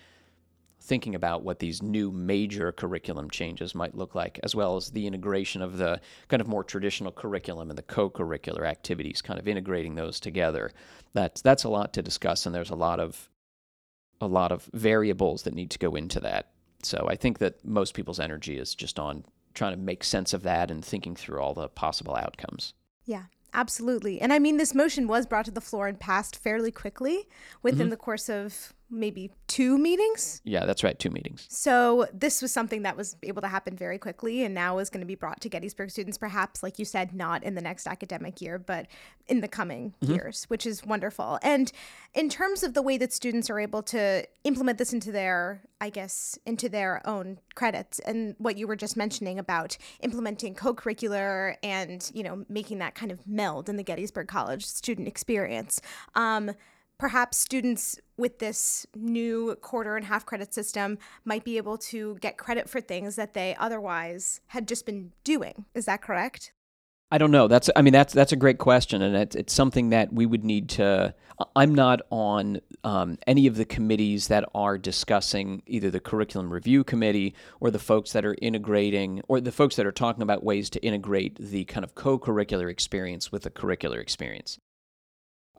thinking 0.83 1.14
about 1.14 1.42
what 1.42 1.61
these 1.61 1.83
new 1.83 2.11
major 2.11 2.73
curriculum 2.73 3.31
changes 3.31 3.75
might 3.75 3.95
look 3.95 4.14
like, 4.14 4.40
as 4.42 4.55
well 4.55 4.77
as 4.77 4.90
the 4.90 5.07
integration 5.07 5.62
of 5.62 5.79
the 5.79 6.01
kind 6.29 6.40
of 6.40 6.49
more 6.49 6.64
traditional 6.64 7.12
curriculum 7.12 7.71
and 7.71 7.79
the 7.79 7.83
co-curricular 7.83 8.66
activities, 8.66 9.23
kind 9.23 9.38
of 9.38 9.47
integrating 9.47 9.95
those 9.95 10.18
together. 10.18 10.73
That's 11.12 11.40
that's 11.40 11.64
a 11.64 11.68
lot 11.68 11.92
to 11.95 12.03
discuss, 12.03 12.47
and 12.47 12.55
there's 12.55 12.71
a 12.71 12.75
lot 12.75 13.01
of 13.01 13.31
a 14.21 14.27
lot 14.27 14.53
of 14.53 14.68
variables 14.73 15.42
that 15.42 15.55
need 15.55 15.71
to 15.71 15.79
go 15.79 15.95
into 15.95 16.21
that. 16.21 16.51
So 16.83 17.07
I 17.09 17.16
think 17.16 17.38
that 17.38 17.64
most 17.64 17.95
people's 17.95 18.21
energy 18.21 18.59
is 18.59 18.75
just 18.75 18.99
on 18.99 19.25
trying 19.55 19.73
to 19.73 19.79
make 19.79 20.03
sense 20.05 20.33
of 20.33 20.42
that 20.42 20.71
and 20.71 20.85
thinking 20.85 21.14
through 21.14 21.40
all 21.40 21.55
the 21.55 21.68
possible 21.68 22.16
outcomes. 22.16 22.75
Yeah, 23.05 23.25
absolutely. 23.53 24.21
And 24.21 24.33
I 24.33 24.38
mean, 24.38 24.57
this 24.57 24.75
motion 24.75 25.07
was 25.07 25.27
brought 25.27 25.45
to 25.45 25.51
the 25.51 25.61
floor 25.61 25.87
and 25.87 25.99
passed 25.99 26.37
fairly 26.37 26.71
quickly 26.71 27.29
within 27.62 27.83
mm-hmm. 27.83 27.90
the 27.90 27.97
course 27.97 28.29
of 28.29 28.73
maybe 28.92 29.33
two 29.48 29.78
meetings. 29.78 30.40
Yeah, 30.44 30.66
that's 30.66 30.85
right, 30.85 30.98
two 30.98 31.11
meetings. 31.11 31.46
So 31.48 32.07
this 32.12 32.42
was 32.42 32.52
something 32.52 32.83
that 32.83 32.96
was 32.96 33.16
able 33.22 33.42
to 33.42 33.48
happen 33.48 33.76
very 33.76 33.98
quickly 33.98 34.44
and 34.44 34.55
now 34.55 34.78
is 34.78 34.90
going 34.90 35.00
to 35.00 35.07
be 35.07 35.14
brought 35.14 35.40
to 35.40 35.48
Gettysburg 35.48 35.90
students, 35.90 36.18
perhaps, 36.18 36.62
like 36.62 36.78
you 36.78 36.85
said, 36.85 37.14
not 37.14 37.42
in 37.42 37.55
the 37.55 37.62
next 37.62 37.87
academic 37.87 38.40
year, 38.40 38.59
but 38.59 38.87
in 39.26 39.40
the 39.40 39.48
coming 39.48 39.94
mm-hmm. 40.02 40.14
years, 40.14 40.44
which 40.44 40.66
is 40.66 40.85
wonderful. 40.85 41.38
And 41.42 41.72
in 42.14 42.28
terms 42.28 42.62
of 42.62 42.74
the 42.74 42.83
way 42.83 42.98
that 42.98 43.12
students 43.12 43.48
are 43.48 43.59
able 43.59 43.83
to 43.85 44.26
implement 44.44 44.78
this 44.78 44.92
into 44.92 45.11
their, 45.11 45.62
I 45.81 45.90
guess, 45.90 46.38
into 46.44 46.68
their 46.68 47.00
own 47.07 47.38
credits 47.55 47.98
and 48.00 48.35
what 48.38 48.57
you 48.57 48.66
were 48.66 48.76
just 48.76 48.96
mentioning 48.96 49.38
about 49.38 49.76
implementing 50.00 50.55
co-curricular 50.55 51.57
and, 51.62 52.11
you 52.14 52.22
know, 52.22 52.44
making 52.48 52.78
that 52.78 52.94
kind 52.94 53.11
of 53.11 53.26
meld 53.26 53.68
in 53.68 53.76
the 53.76 53.83
Gettysburg 53.83 54.28
College 54.28 54.66
student 54.66 55.09
experience. 55.09 55.81
Um, 56.14 56.52
perhaps 56.98 57.37
students 57.37 57.98
with 58.16 58.38
this 58.38 58.87
new 58.94 59.57
quarter 59.61 59.96
and 59.96 60.07
half 60.07 60.24
credit 60.24 60.55
system 60.55 60.98
might 61.24 61.44
be 61.44 61.57
able 61.57 61.76
to 61.76 62.16
get 62.20 62.37
credit 62.37 62.68
for 62.68 62.81
things 62.81 63.16
that 63.16 63.35
they 63.35 63.57
otherwise 63.57 64.40
had 64.48 64.68
just 64.68 64.87
been 64.87 65.12
doing. 65.24 65.64
Is 65.74 65.87
that 65.87 66.02
correct? 66.02 66.52
I 67.12 67.18
don't 67.18 67.31
know. 67.31 67.46
That's 67.46 67.68
I 67.76 67.83
mean 67.83 67.92
that's 67.92 68.14
that's 68.14 68.33
a 68.33 68.37
great 68.37 68.57
question, 68.57 69.02
and 69.02 69.14
it's, 69.14 69.37
it's 69.37 69.52
something 69.52 69.90
that 69.90 70.14
we 70.14 70.24
would 70.24 70.44
need 70.44 70.70
to. 70.70 71.14
I'm 71.55 71.74
not 71.74 72.00
on 72.09 72.61
um, 72.85 73.18
any 73.26 73.46
of 73.46 73.57
the 73.57 73.66
committees 73.66 74.28
that 74.28 74.48
are 74.55 74.78
discussing 74.78 75.62
either 75.66 75.90
the 75.90 76.00
curriculum 76.00 76.50
review 76.50 76.85
committee 76.85 77.35
or 77.61 77.70
the 77.70 77.78
folks 77.78 78.12
that 78.12 78.24
are 78.24 78.35
integrating 78.40 79.20
or 79.28 79.42
the 79.42 79.52
folks 79.52 79.76
that 79.76 79.85
are 79.85 79.92
talking 79.92 80.22
about 80.22 80.42
ways 80.42 80.70
to 80.70 80.83
integrate 80.83 81.37
the 81.37 81.64
kind 81.64 81.85
of 81.85 81.94
co-curricular 81.94 82.70
experience 82.70 83.31
with 83.31 83.42
the 83.42 83.50
curricular 83.50 84.00
experience. 84.00 84.59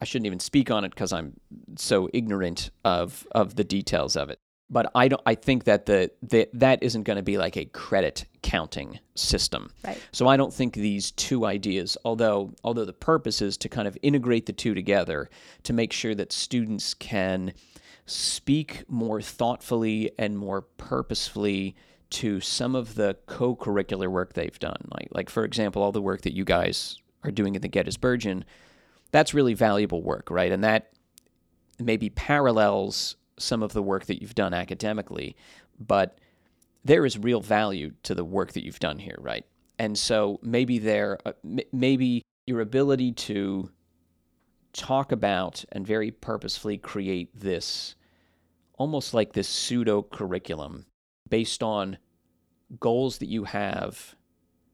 I 0.04 0.06
shouldn't 0.06 0.26
even 0.26 0.42
speak 0.42 0.70
on 0.70 0.84
it 0.84 0.89
because 0.89 1.13
I'm 1.13 1.32
so 1.78 2.10
ignorant 2.12 2.72
of 2.84 3.26
of 3.32 3.56
the 3.56 3.63
details 3.63 4.18
of 4.18 4.30
it. 4.30 4.38
But 4.70 4.92
I 4.94 5.08
don't. 5.08 5.22
I 5.26 5.36
think 5.36 5.63
that 5.63 5.86
the, 5.86 6.12
the 6.22 6.50
that 6.52 6.84
isn't 6.84 7.04
going 7.04 7.16
to 7.16 7.24
be 7.24 7.38
like 7.38 7.56
a 7.56 7.63
credit 7.63 8.26
counting 8.42 9.00
system. 9.16 9.72
Right. 9.86 9.98
So 10.12 10.28
I 10.28 10.36
don't 10.36 10.54
think 10.54 10.74
these 10.74 11.12
two 11.12 11.46
ideas, 11.46 11.98
although 12.04 12.54
although 12.66 12.84
the 12.84 12.92
purpose 12.92 13.42
is 13.42 13.56
to 13.60 13.70
kind 13.70 13.88
of 13.88 13.98
integrate 14.02 14.46
the 14.46 14.52
two 14.52 14.74
together 14.74 15.30
to 15.63 15.72
make 15.72 15.94
sure 15.94 16.13
that 16.16 16.34
students 16.34 16.94
can 16.94 17.54
speak 18.06 18.84
more 18.89 19.22
thoughtfully 19.22 20.12
and 20.20 20.38
more 20.38 20.63
purposefully 20.63 21.78
to 22.10 22.42
some 22.42 22.76
of 22.76 22.96
the 22.96 23.16
co-curricular 23.26 24.10
work 24.10 24.34
they've 24.34 24.60
done. 24.60 24.89
Like 24.92 25.08
like 25.12 25.30
for 25.30 25.46
example, 25.46 25.82
all 25.82 25.94
the 25.94 26.02
work 26.02 26.24
that 26.24 26.36
you 26.36 26.44
guys 26.44 26.98
are 27.24 27.32
doing 27.32 27.56
at 27.56 27.62
the 27.62 27.70
Gettysburgian 27.70 28.44
that's 29.13 29.34
really 29.34 29.54
valuable 29.54 30.02
work, 30.02 30.30
right? 30.32 30.52
And 30.52 30.63
that 30.63 30.91
maybe 31.80 32.10
parallels 32.10 33.15
some 33.38 33.62
of 33.63 33.71
the 33.71 33.82
work 33.82 34.08
that 34.08 34.21
you've 34.21 34.36
done 34.36 34.54
academically, 34.54 35.36
but 35.80 36.17
there 36.84 37.06
is 37.06 37.17
real 37.17 37.39
value 37.39 37.93
to 38.04 38.15
the 38.15 38.26
work 38.26 38.54
that 38.54 38.65
you've 38.65 38.80
done 38.80 38.97
here, 38.97 39.17
right? 39.19 39.45
And 39.78 39.97
so 39.97 40.39
maybe 40.41 40.80
there, 40.80 41.19
uh, 41.26 41.34
maybe 41.71 42.23
your 42.47 42.62
ability 42.62 43.12
to 43.12 43.69
talk 44.73 45.12
about 45.12 45.63
and 45.71 45.86
very 45.86 46.10
purposefully 46.10 46.78
create 46.78 47.39
this 47.39 47.95
almost 48.80 49.13
like 49.13 49.34
this 49.34 49.47
pseudo 49.47 50.02
curriculum 50.02 50.88
based 51.30 51.62
on 51.62 51.99
goals 52.80 53.19
that 53.19 53.30
you 53.30 53.43
have 53.43 54.15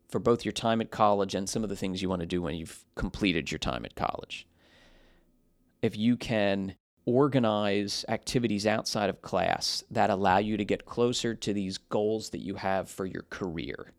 for 0.09 0.19
both 0.19 0.43
your 0.43 0.51
time 0.51 0.81
at 0.81 0.91
college 0.91 1.35
and 1.35 1.47
some 1.47 1.63
of 1.63 1.69
the 1.69 1.75
things 1.75 2.01
you 2.01 2.09
want 2.09 2.21
to 2.21 2.25
do 2.25 2.41
when 2.41 2.55
you've 2.55 2.83
completed 2.95 3.51
your 3.51 3.59
time 3.59 3.85
at 3.85 3.95
college. 3.95 4.47
If 5.81 5.95
you 5.95 6.17
can 6.17 6.75
organize 7.05 8.03
activities 8.09 8.67
outside 8.67 9.09
of 9.09 9.21
class 9.21 9.83
that 9.89 10.09
allow 10.09 10.37
you 10.37 10.57
to 10.57 10.65
get 10.65 10.85
closer 10.85 11.33
to 11.33 11.53
these 11.53 11.77
goals 11.77 12.31
that 12.31 12.41
you 12.41 12.55
have 12.55 12.89
for 12.89 13.05
your 13.05 13.23
career, 13.29 13.93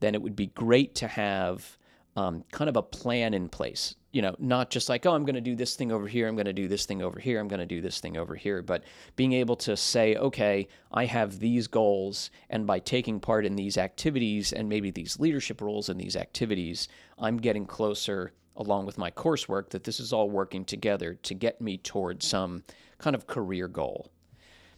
then 0.00 0.14
it 0.14 0.22
would 0.22 0.36
be 0.36 0.46
great 0.46 0.94
to 0.96 1.08
have 1.08 1.78
um, 2.16 2.44
kind 2.50 2.68
of 2.68 2.76
a 2.76 2.82
plan 2.82 3.34
in 3.34 3.48
place. 3.48 3.94
You 4.14 4.22
know, 4.22 4.36
not 4.38 4.70
just 4.70 4.88
like, 4.88 5.06
oh, 5.06 5.12
I'm 5.12 5.24
going 5.24 5.34
to 5.34 5.40
do 5.40 5.56
this 5.56 5.74
thing 5.74 5.90
over 5.90 6.06
here, 6.06 6.28
I'm 6.28 6.36
going 6.36 6.46
to 6.46 6.52
do 6.52 6.68
this 6.68 6.86
thing 6.86 7.02
over 7.02 7.18
here, 7.18 7.40
I'm 7.40 7.48
going 7.48 7.58
to 7.58 7.66
do 7.66 7.80
this 7.80 7.98
thing 7.98 8.16
over 8.16 8.36
here, 8.36 8.62
but 8.62 8.84
being 9.16 9.32
able 9.32 9.56
to 9.56 9.76
say, 9.76 10.14
okay, 10.14 10.68
I 10.92 11.04
have 11.06 11.40
these 11.40 11.66
goals, 11.66 12.30
and 12.48 12.64
by 12.64 12.78
taking 12.78 13.18
part 13.18 13.44
in 13.44 13.56
these 13.56 13.76
activities 13.76 14.52
and 14.52 14.68
maybe 14.68 14.92
these 14.92 15.18
leadership 15.18 15.60
roles 15.60 15.88
in 15.88 15.98
these 15.98 16.14
activities, 16.14 16.86
I'm 17.18 17.38
getting 17.38 17.66
closer 17.66 18.32
along 18.54 18.86
with 18.86 18.98
my 18.98 19.10
coursework 19.10 19.70
that 19.70 19.82
this 19.82 19.98
is 19.98 20.12
all 20.12 20.30
working 20.30 20.64
together 20.64 21.14
to 21.14 21.34
get 21.34 21.60
me 21.60 21.76
towards 21.78 22.24
some 22.24 22.62
kind 22.98 23.16
of 23.16 23.26
career 23.26 23.66
goal. 23.66 24.12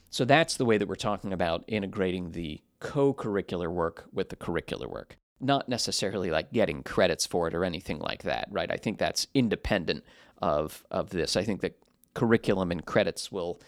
So 0.08 0.24
that's 0.24 0.56
the 0.56 0.64
way 0.64 0.78
that 0.78 0.88
we're 0.88 0.94
talking 0.94 1.34
about 1.34 1.62
integrating 1.68 2.30
the 2.30 2.62
co 2.80 3.12
curricular 3.12 3.70
work 3.70 4.06
with 4.14 4.30
the 4.30 4.36
curricular 4.36 4.88
work 4.88 5.18
not 5.40 5.68
necessarily 5.68 6.30
like 6.30 6.52
getting 6.52 6.82
credits 6.82 7.26
for 7.26 7.48
it 7.48 7.54
or 7.54 7.64
anything 7.64 7.98
like 7.98 8.22
that, 8.22 8.48
right? 8.50 8.70
I 8.70 8.76
think 8.76 8.98
that's 8.98 9.26
independent 9.34 10.04
of 10.42 10.84
of 10.90 11.10
this. 11.10 11.36
I 11.36 11.44
think 11.44 11.60
that 11.60 11.78
curriculum 12.14 12.70
and 12.70 12.84
credits 12.84 13.30
will 13.30 13.60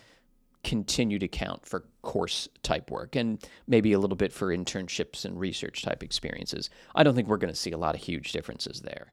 continue 0.65 1.19
to 1.19 1.29
count 1.29 1.65
for 1.67 1.85
course 2.03 2.49
type 2.63 2.91
work 2.91 3.15
and 3.15 3.43
maybe 3.67 3.93
a 3.93 3.99
little 3.99 4.17
bit 4.17 4.33
for 4.33 4.49
internships 4.49 5.25
and 5.25 5.39
research 5.39 5.83
type 5.83 6.03
experiences. 6.03 6.69
I 6.95 7.03
don't 7.05 7.15
think 7.15 7.29
we're 7.29 7.37
going 7.37 7.53
to 7.53 7.59
see 7.59 7.71
a 7.71 7.79
lot 7.79 7.95
of 7.95 8.01
huge 8.01 8.33
differences 8.33 8.81
there. 8.81 9.13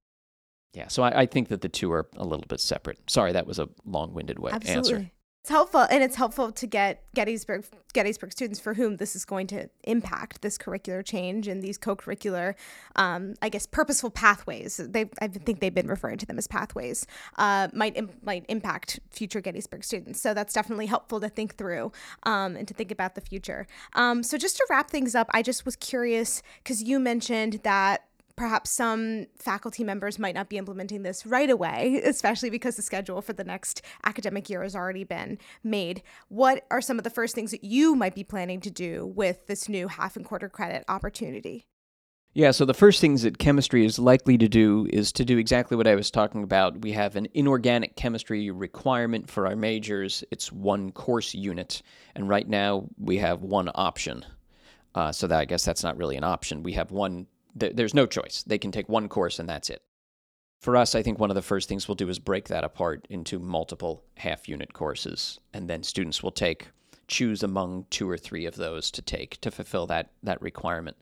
Yeah, 0.74 0.88
so 0.90 1.04
I, 1.04 1.22
I, 1.22 1.26
think 1.26 1.48
that 1.50 1.62
the 1.62 1.70
two 1.70 1.92
are 1.94 2.10
a 2.18 2.26
little 2.26 2.46
bit 2.48 2.60
separate. 2.60 3.00
Sorry, 3.10 3.32
that 3.32 3.48
was 3.48 3.60
a 3.60 3.70
long 3.86 4.14
winded 4.14 4.40
way 4.40 4.52
Absolutely. 4.52 4.94
answer. 4.94 5.12
It's 5.46 5.52
helpful, 5.52 5.82
and 5.82 6.04
it's 6.04 6.16
helpful 6.16 6.52
to 6.54 6.66
get 6.66 7.04
Gettysburg 7.14 7.66
Gettysburg 7.94 8.32
students 8.32 8.60
for 8.60 8.74
whom 8.74 8.98
this 8.98 9.16
is 9.16 9.26
going 9.26 9.46
to 9.48 9.70
impact 9.84 10.42
this 10.42 10.58
curricular 10.58 11.06
change 11.06 11.48
and 11.48 11.62
these 11.62 11.78
co-curricular, 11.78 12.56
um, 12.96 13.36
I 13.44 13.50
guess, 13.50 13.68
purposeful 13.68 14.10
pathways. 14.10 14.78
They, 14.78 15.08
I 15.22 15.28
think 15.28 15.60
they've 15.60 15.74
been 15.74 15.88
referring 15.88 16.18
to 16.18 16.26
them 16.26 16.40
as 16.40 16.48
pathways. 16.48 17.06
Uh, 17.38 17.68
might 17.74 17.96
Im- 17.96 18.10
might 18.24 18.46
impact 18.50 19.00
future 19.12 19.40
Gettysburg 19.40 19.84
students. 19.84 20.20
So 20.20 20.34
that's 20.34 20.52
definitely 20.52 20.88
helpful 20.88 21.20
to 21.20 21.30
think 21.30 21.58
through 21.58 21.92
um, 22.24 22.56
and 22.56 22.68
to 22.68 22.74
think 22.74 22.90
about 22.90 23.14
the 23.14 23.22
future. 23.22 23.68
Um, 23.94 24.24
so 24.24 24.40
just 24.40 24.58
to 24.58 24.66
wrap 24.68 24.90
things 24.90 25.14
up, 25.14 25.30
I 25.30 25.44
just 25.44 25.64
was 25.64 25.76
curious 25.76 26.42
because 26.64 26.82
you 26.82 27.00
mentioned 27.00 27.60
that 27.62 28.05
perhaps 28.36 28.70
some 28.70 29.28
faculty 29.38 29.84
members 29.84 30.20
might 30.20 30.36
not 30.36 30.50
be 30.50 30.58
implementing 30.58 31.04
this 31.04 31.26
right 31.26 31.50
away, 31.50 32.02
especially 32.06 32.50
because 32.50 32.76
the 32.76 32.82
schedule 32.82 33.22
for 33.22 33.34
the 33.34 33.44
next 33.44 33.82
academic 34.04 34.50
year 34.50 34.64
has 34.64 34.76
already 34.76 35.04
been 35.04 35.38
made. 35.64 36.02
What 36.28 36.66
are 36.72 36.82
some 36.82 36.98
of 36.98 37.04
the 37.04 37.10
first 37.10 37.36
things 37.36 37.52
that 37.52 37.64
you 37.64 37.96
might 37.96 38.16
be 38.16 38.24
planning 38.24 38.62
to 38.62 38.72
do 38.72 39.06
with 39.06 39.48
this 39.48 39.70
new 39.70 39.88
half 39.88 40.16
and 40.16 40.26
quarter 40.26 40.50
credit 40.50 40.84
opportunity? 40.88 41.66
Yeah, 42.34 42.52
so 42.52 42.66
the 42.66 42.74
first 42.74 43.00
things 43.00 43.22
that 43.22 43.38
chemistry 43.38 43.86
is 43.86 43.98
likely 43.98 44.38
to 44.38 44.50
do 44.50 44.90
is 44.92 45.14
to 45.14 45.24
do 45.24 45.38
exactly 45.38 45.78
what 45.78 45.88
I 45.88 45.96
was 45.96 46.12
talking 46.12 46.44
about. 46.44 46.82
We 46.82 46.92
have 46.92 47.16
an 47.16 47.30
inorganic 47.34 47.96
chemistry 47.96 48.52
requirement 48.52 49.30
for 49.30 49.48
our 49.48 49.56
majors. 49.56 50.22
It's 50.32 50.52
one 50.52 50.92
course 50.92 51.34
unit, 51.34 51.82
and 52.14 52.28
right 52.28 52.46
now 52.46 52.90
we 52.98 53.20
have 53.20 53.42
one 53.42 53.72
option. 53.74 54.26
Uh, 54.96 55.14
so 55.14 55.28
that 55.28 55.40
I 55.40 55.46
guess 55.46 55.64
that's 55.64 55.84
not 55.84 55.96
really 55.96 56.18
an 56.18 56.26
option. 56.26 56.62
We 56.62 56.74
have 56.74 56.92
one 56.92 57.28
there's 57.56 57.94
no 57.94 58.06
choice. 58.06 58.44
They 58.46 58.58
can 58.58 58.72
take 58.72 58.90
one 58.90 59.08
course 59.08 59.40
and 59.40 59.48
that's 59.48 59.70
it. 59.70 59.82
For 60.60 60.76
us, 60.76 60.96
I 60.96 61.04
think 61.04 61.20
one 61.20 61.30
of 61.30 61.36
the 61.36 61.42
first 61.42 61.70
things 61.70 61.88
we'll 61.88 61.96
do 61.96 62.10
is 62.10 62.20
break 62.20 62.48
that 62.48 62.64
apart 62.64 63.06
into 63.10 63.40
multiple 63.40 64.04
half 64.18 64.50
unit 64.50 64.74
courses, 64.74 65.40
and 65.54 65.70
then 65.70 65.84
students 65.84 66.24
will 66.24 66.32
take 66.32 66.70
choose 67.08 67.44
among 67.44 67.86
two 67.92 68.10
or 68.10 68.18
three 68.18 68.48
of 68.48 68.56
those 68.56 68.90
to 68.90 69.02
take 69.02 69.40
to 69.42 69.52
fulfill 69.52 69.86
that 69.88 70.10
that 70.24 70.42
requirement. 70.42 70.98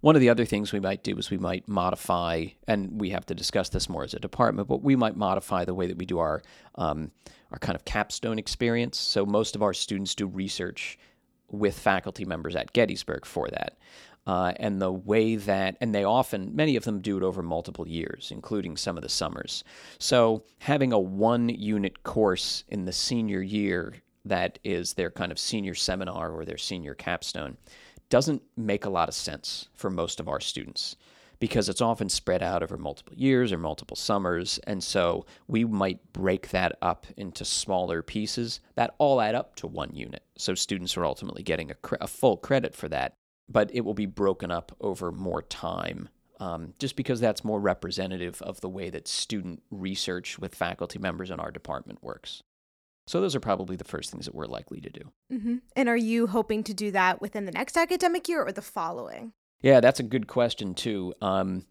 One 0.00 0.16
of 0.16 0.20
the 0.20 0.28
other 0.28 0.44
things 0.44 0.72
we 0.72 0.80
might 0.80 1.02
do 1.02 1.16
is 1.18 1.30
we 1.30 1.38
might 1.38 1.68
modify, 1.68 2.46
and 2.66 3.00
we 3.00 3.10
have 3.10 3.26
to 3.26 3.34
discuss 3.34 3.68
this 3.68 3.88
more 3.88 4.04
as 4.04 4.12
a 4.12 4.18
department, 4.18 4.68
but 4.68 4.82
we 4.82 4.96
might 4.96 5.16
modify 5.16 5.64
the 5.64 5.74
way 5.74 5.86
that 5.86 5.98
we 5.98 6.06
do 6.06 6.18
our 6.18 6.42
um, 6.74 7.12
our 7.52 7.58
kind 7.58 7.76
of 7.76 7.84
capstone 7.84 8.38
experience. 8.38 8.98
So 8.98 9.24
most 9.24 9.54
of 9.54 9.62
our 9.62 9.72
students 9.72 10.14
do 10.14 10.26
research 10.26 10.98
with 11.50 11.78
faculty 11.78 12.24
members 12.24 12.56
at 12.56 12.72
Gettysburg 12.72 13.24
for 13.24 13.48
that 13.50 13.78
uh, 14.26 14.52
and 14.56 14.80
the 14.80 14.92
way 14.92 15.36
that, 15.36 15.76
and 15.80 15.94
they 15.94 16.04
often, 16.04 16.54
many 16.54 16.76
of 16.76 16.84
them 16.84 17.00
do 17.00 17.16
it 17.16 17.22
over 17.22 17.42
multiple 17.42 17.86
years, 17.86 18.30
including 18.32 18.76
some 18.76 18.96
of 18.96 19.02
the 19.02 19.08
summers. 19.08 19.62
So 19.98 20.44
having 20.58 20.92
a 20.92 20.98
one 20.98 21.48
unit 21.48 22.02
course 22.02 22.64
in 22.68 22.84
the 22.84 22.92
senior 22.92 23.40
year 23.40 23.94
that 24.24 24.58
is 24.64 24.94
their 24.94 25.10
kind 25.10 25.30
of 25.30 25.38
senior 25.38 25.74
seminar 25.74 26.32
or 26.32 26.44
their 26.44 26.58
senior 26.58 26.94
capstone 26.94 27.56
doesn't 28.08 28.42
make 28.56 28.84
a 28.84 28.90
lot 28.90 29.08
of 29.08 29.14
sense 29.14 29.68
for 29.74 29.90
most 29.90 30.20
of 30.20 30.28
our 30.28 30.40
students 30.40 30.96
because 31.38 31.68
it's 31.68 31.80
often 31.80 32.08
spread 32.08 32.42
out 32.42 32.62
over 32.62 32.76
multiple 32.76 33.14
years 33.14 33.52
or 33.52 33.58
multiple 33.58 33.96
summers. 33.96 34.58
And 34.66 34.82
so 34.82 35.26
we 35.46 35.64
might 35.64 36.12
break 36.12 36.48
that 36.50 36.78
up 36.80 37.06
into 37.16 37.44
smaller 37.44 38.02
pieces 38.02 38.60
that 38.74 38.94
all 38.98 39.20
add 39.20 39.34
up 39.34 39.54
to 39.56 39.66
one 39.66 39.90
unit. 39.92 40.22
So 40.38 40.54
students 40.54 40.96
are 40.96 41.04
ultimately 41.04 41.42
getting 41.42 41.70
a, 41.70 41.74
cre- 41.74 41.96
a 42.00 42.08
full 42.08 42.36
credit 42.36 42.74
for 42.74 42.88
that 42.88 43.16
but 43.48 43.70
it 43.72 43.82
will 43.82 43.94
be 43.94 44.06
broken 44.06 44.50
up 44.50 44.76
over 44.80 45.12
more 45.12 45.42
time. 45.42 46.08
Um, 46.38 46.74
just 46.78 46.96
because 46.96 47.18
that's 47.18 47.44
more 47.44 47.58
representative 47.58 48.42
of 48.42 48.60
the 48.60 48.68
way 48.68 48.90
that 48.90 49.08
student 49.08 49.62
research 49.70 50.38
with 50.38 50.54
faculty 50.54 50.98
members 50.98 51.30
in 51.30 51.40
our 51.40 51.50
department 51.50 52.02
works. 52.02 52.42
So 53.06 53.20
those 53.20 53.34
are 53.34 53.40
probably 53.40 53.76
the 53.76 53.84
first 53.84 54.10
things 54.10 54.26
that 54.26 54.34
we're 54.34 54.46
likely 54.46 54.80
to 54.80 54.90
do. 54.90 55.00
Mm-hmm. 55.32 55.56
And 55.76 55.88
are 55.88 55.96
you 55.96 56.26
hoping 56.26 56.62
to 56.64 56.74
do 56.74 56.90
that 56.90 57.22
within 57.22 57.46
the 57.46 57.52
next 57.52 57.76
academic 57.76 58.28
year 58.28 58.42
or 58.42 58.52
the 58.52 58.60
following? 58.60 59.32
Yeah, 59.62 59.80
that's 59.80 60.00
a 60.00 60.02
good 60.02 60.26
question 60.26 60.74
too. 60.74 61.14
Um, 61.22 61.64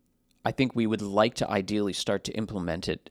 I 0.43 0.51
think 0.51 0.75
we 0.75 0.87
would 0.87 1.01
like 1.01 1.35
to 1.35 1.49
ideally 1.49 1.93
start 1.93 2.23
to 2.25 2.31
implement 2.33 2.87
it 2.87 3.09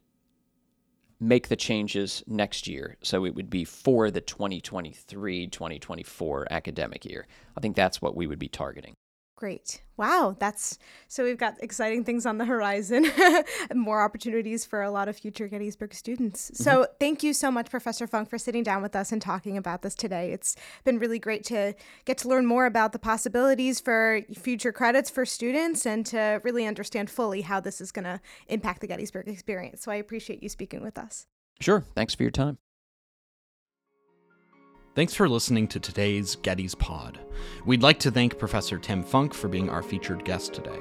make 1.20 1.48
the 1.48 1.56
changes 1.56 2.22
next 2.26 2.66
year. 2.66 2.96
So 3.02 3.24
it 3.24 3.34
would 3.34 3.50
be 3.50 3.64
for 3.64 4.10
the 4.10 4.20
2023 4.20 5.46
2024 5.46 6.46
academic 6.50 7.04
year. 7.04 7.26
I 7.56 7.60
think 7.60 7.76
that's 7.76 8.02
what 8.02 8.16
we 8.16 8.26
would 8.26 8.38
be 8.38 8.48
targeting. 8.48 8.94
Great. 9.36 9.82
Wow, 9.96 10.36
that's 10.38 10.78
so 11.08 11.24
we've 11.24 11.38
got 11.38 11.56
exciting 11.60 12.04
things 12.04 12.24
on 12.24 12.38
the 12.38 12.44
horizon, 12.44 13.10
more 13.74 14.00
opportunities 14.00 14.64
for 14.64 14.80
a 14.82 14.90
lot 14.90 15.08
of 15.08 15.16
future 15.16 15.48
Gettysburg 15.48 15.92
students. 15.92 16.50
Mm-hmm. 16.50 16.62
So, 16.62 16.86
thank 17.00 17.24
you 17.24 17.32
so 17.32 17.50
much 17.50 17.68
Professor 17.68 18.06
Funk 18.06 18.30
for 18.30 18.38
sitting 18.38 18.62
down 18.62 18.80
with 18.80 18.94
us 18.94 19.10
and 19.10 19.20
talking 19.20 19.56
about 19.56 19.82
this 19.82 19.96
today. 19.96 20.32
It's 20.32 20.54
been 20.84 21.00
really 21.00 21.18
great 21.18 21.44
to 21.46 21.74
get 22.04 22.18
to 22.18 22.28
learn 22.28 22.46
more 22.46 22.66
about 22.66 22.92
the 22.92 22.98
possibilities 22.98 23.80
for 23.80 24.20
future 24.34 24.72
credits 24.72 25.10
for 25.10 25.26
students 25.26 25.84
and 25.84 26.06
to 26.06 26.40
really 26.44 26.64
understand 26.64 27.10
fully 27.10 27.42
how 27.42 27.58
this 27.58 27.80
is 27.80 27.90
going 27.90 28.04
to 28.04 28.20
impact 28.46 28.82
the 28.82 28.86
Gettysburg 28.86 29.26
experience. 29.26 29.82
So, 29.82 29.90
I 29.90 29.96
appreciate 29.96 30.44
you 30.44 30.48
speaking 30.48 30.82
with 30.82 30.96
us. 30.96 31.26
Sure. 31.60 31.84
Thanks 31.94 32.14
for 32.14 32.22
your 32.22 32.32
time. 32.32 32.58
Thanks 34.94 35.12
for 35.12 35.28
listening 35.28 35.66
to 35.68 35.80
today's 35.80 36.36
Getty's 36.36 36.76
Pod. 36.76 37.18
We'd 37.64 37.82
like 37.82 37.98
to 37.98 38.12
thank 38.12 38.38
Professor 38.38 38.78
Tim 38.78 39.02
Funk 39.02 39.34
for 39.34 39.48
being 39.48 39.68
our 39.68 39.82
featured 39.82 40.24
guest 40.24 40.54
today. 40.54 40.78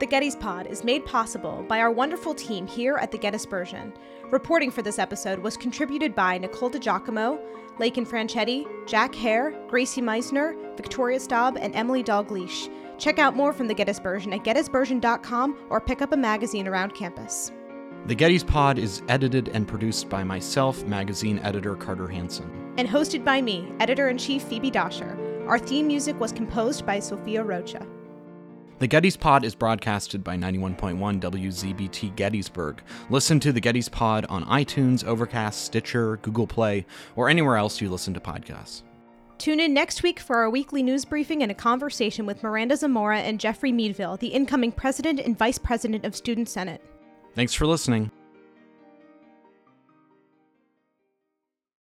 The 0.00 0.06
Getty's 0.06 0.34
Pod 0.34 0.66
is 0.66 0.82
made 0.82 1.04
possible 1.04 1.62
by 1.68 1.80
our 1.80 1.90
wonderful 1.90 2.32
team 2.32 2.66
here 2.66 2.96
at 2.96 3.12
the 3.12 3.18
Gettysburgian. 3.18 3.94
Reporting 4.30 4.70
for 4.70 4.80
this 4.80 4.98
episode 4.98 5.40
was 5.40 5.58
contributed 5.58 6.14
by 6.14 6.38
Nicole 6.38 6.70
DiGiacomo, 6.70 7.38
Lakin 7.78 8.06
Franchetti, 8.06 8.64
Jack 8.86 9.14
Hare, 9.14 9.52
Gracie 9.68 10.00
Meisner, 10.00 10.56
Victoria 10.78 11.20
Staub, 11.20 11.58
and 11.60 11.74
Emily 11.74 12.02
Dalgleish. 12.02 12.70
Check 12.96 13.18
out 13.18 13.36
more 13.36 13.52
from 13.52 13.68
the 13.68 13.74
Gettysburgian 13.74 14.34
at 14.34 14.42
gettysburgian.com 14.42 15.66
or 15.68 15.82
pick 15.82 16.00
up 16.00 16.12
a 16.12 16.16
magazine 16.16 16.66
around 16.66 16.94
campus. 16.94 17.52
The 18.06 18.14
Getty's 18.14 18.44
Pod 18.44 18.78
is 18.78 19.02
edited 19.08 19.48
and 19.48 19.68
produced 19.68 20.08
by 20.08 20.24
myself, 20.24 20.82
magazine 20.84 21.38
editor 21.40 21.76
Carter 21.76 22.08
Hanson. 22.08 22.65
And 22.78 22.86
hosted 22.86 23.24
by 23.24 23.40
me, 23.40 23.72
editor 23.80 24.08
in 24.08 24.18
chief 24.18 24.42
Phoebe 24.42 24.70
Doscher. 24.70 25.16
Our 25.48 25.58
theme 25.58 25.86
music 25.86 26.18
was 26.20 26.32
composed 26.32 26.84
by 26.84 26.98
Sophia 27.00 27.42
Rocha. 27.42 27.86
The 28.78 28.86
Getty's 28.86 29.16
Pod 29.16 29.42
is 29.42 29.54
broadcasted 29.54 30.22
by 30.22 30.36
91.1 30.36 31.18
WZBT 31.18 32.14
Gettysburg. 32.14 32.82
Listen 33.08 33.40
to 33.40 33.50
the 33.50 33.60
Getty's 33.60 33.88
Pod 33.88 34.26
on 34.28 34.44
iTunes, 34.44 35.02
Overcast, 35.02 35.64
Stitcher, 35.64 36.18
Google 36.18 36.46
Play, 36.46 36.84
or 37.14 37.30
anywhere 37.30 37.56
else 37.56 37.80
you 37.80 37.88
listen 37.88 38.12
to 38.12 38.20
podcasts. 38.20 38.82
Tune 39.38 39.60
in 39.60 39.72
next 39.72 40.02
week 40.02 40.20
for 40.20 40.36
our 40.36 40.50
weekly 40.50 40.82
news 40.82 41.06
briefing 41.06 41.42
and 41.42 41.50
a 41.50 41.54
conversation 41.54 42.26
with 42.26 42.42
Miranda 42.42 42.76
Zamora 42.76 43.20
and 43.20 43.40
Jeffrey 43.40 43.72
Meadville, 43.72 44.18
the 44.18 44.28
incoming 44.28 44.72
president 44.72 45.20
and 45.20 45.38
vice 45.38 45.58
president 45.58 46.04
of 46.04 46.14
Student 46.14 46.48
Senate. 46.48 46.82
Thanks 47.34 47.54
for 47.54 47.66
listening. 47.66 48.10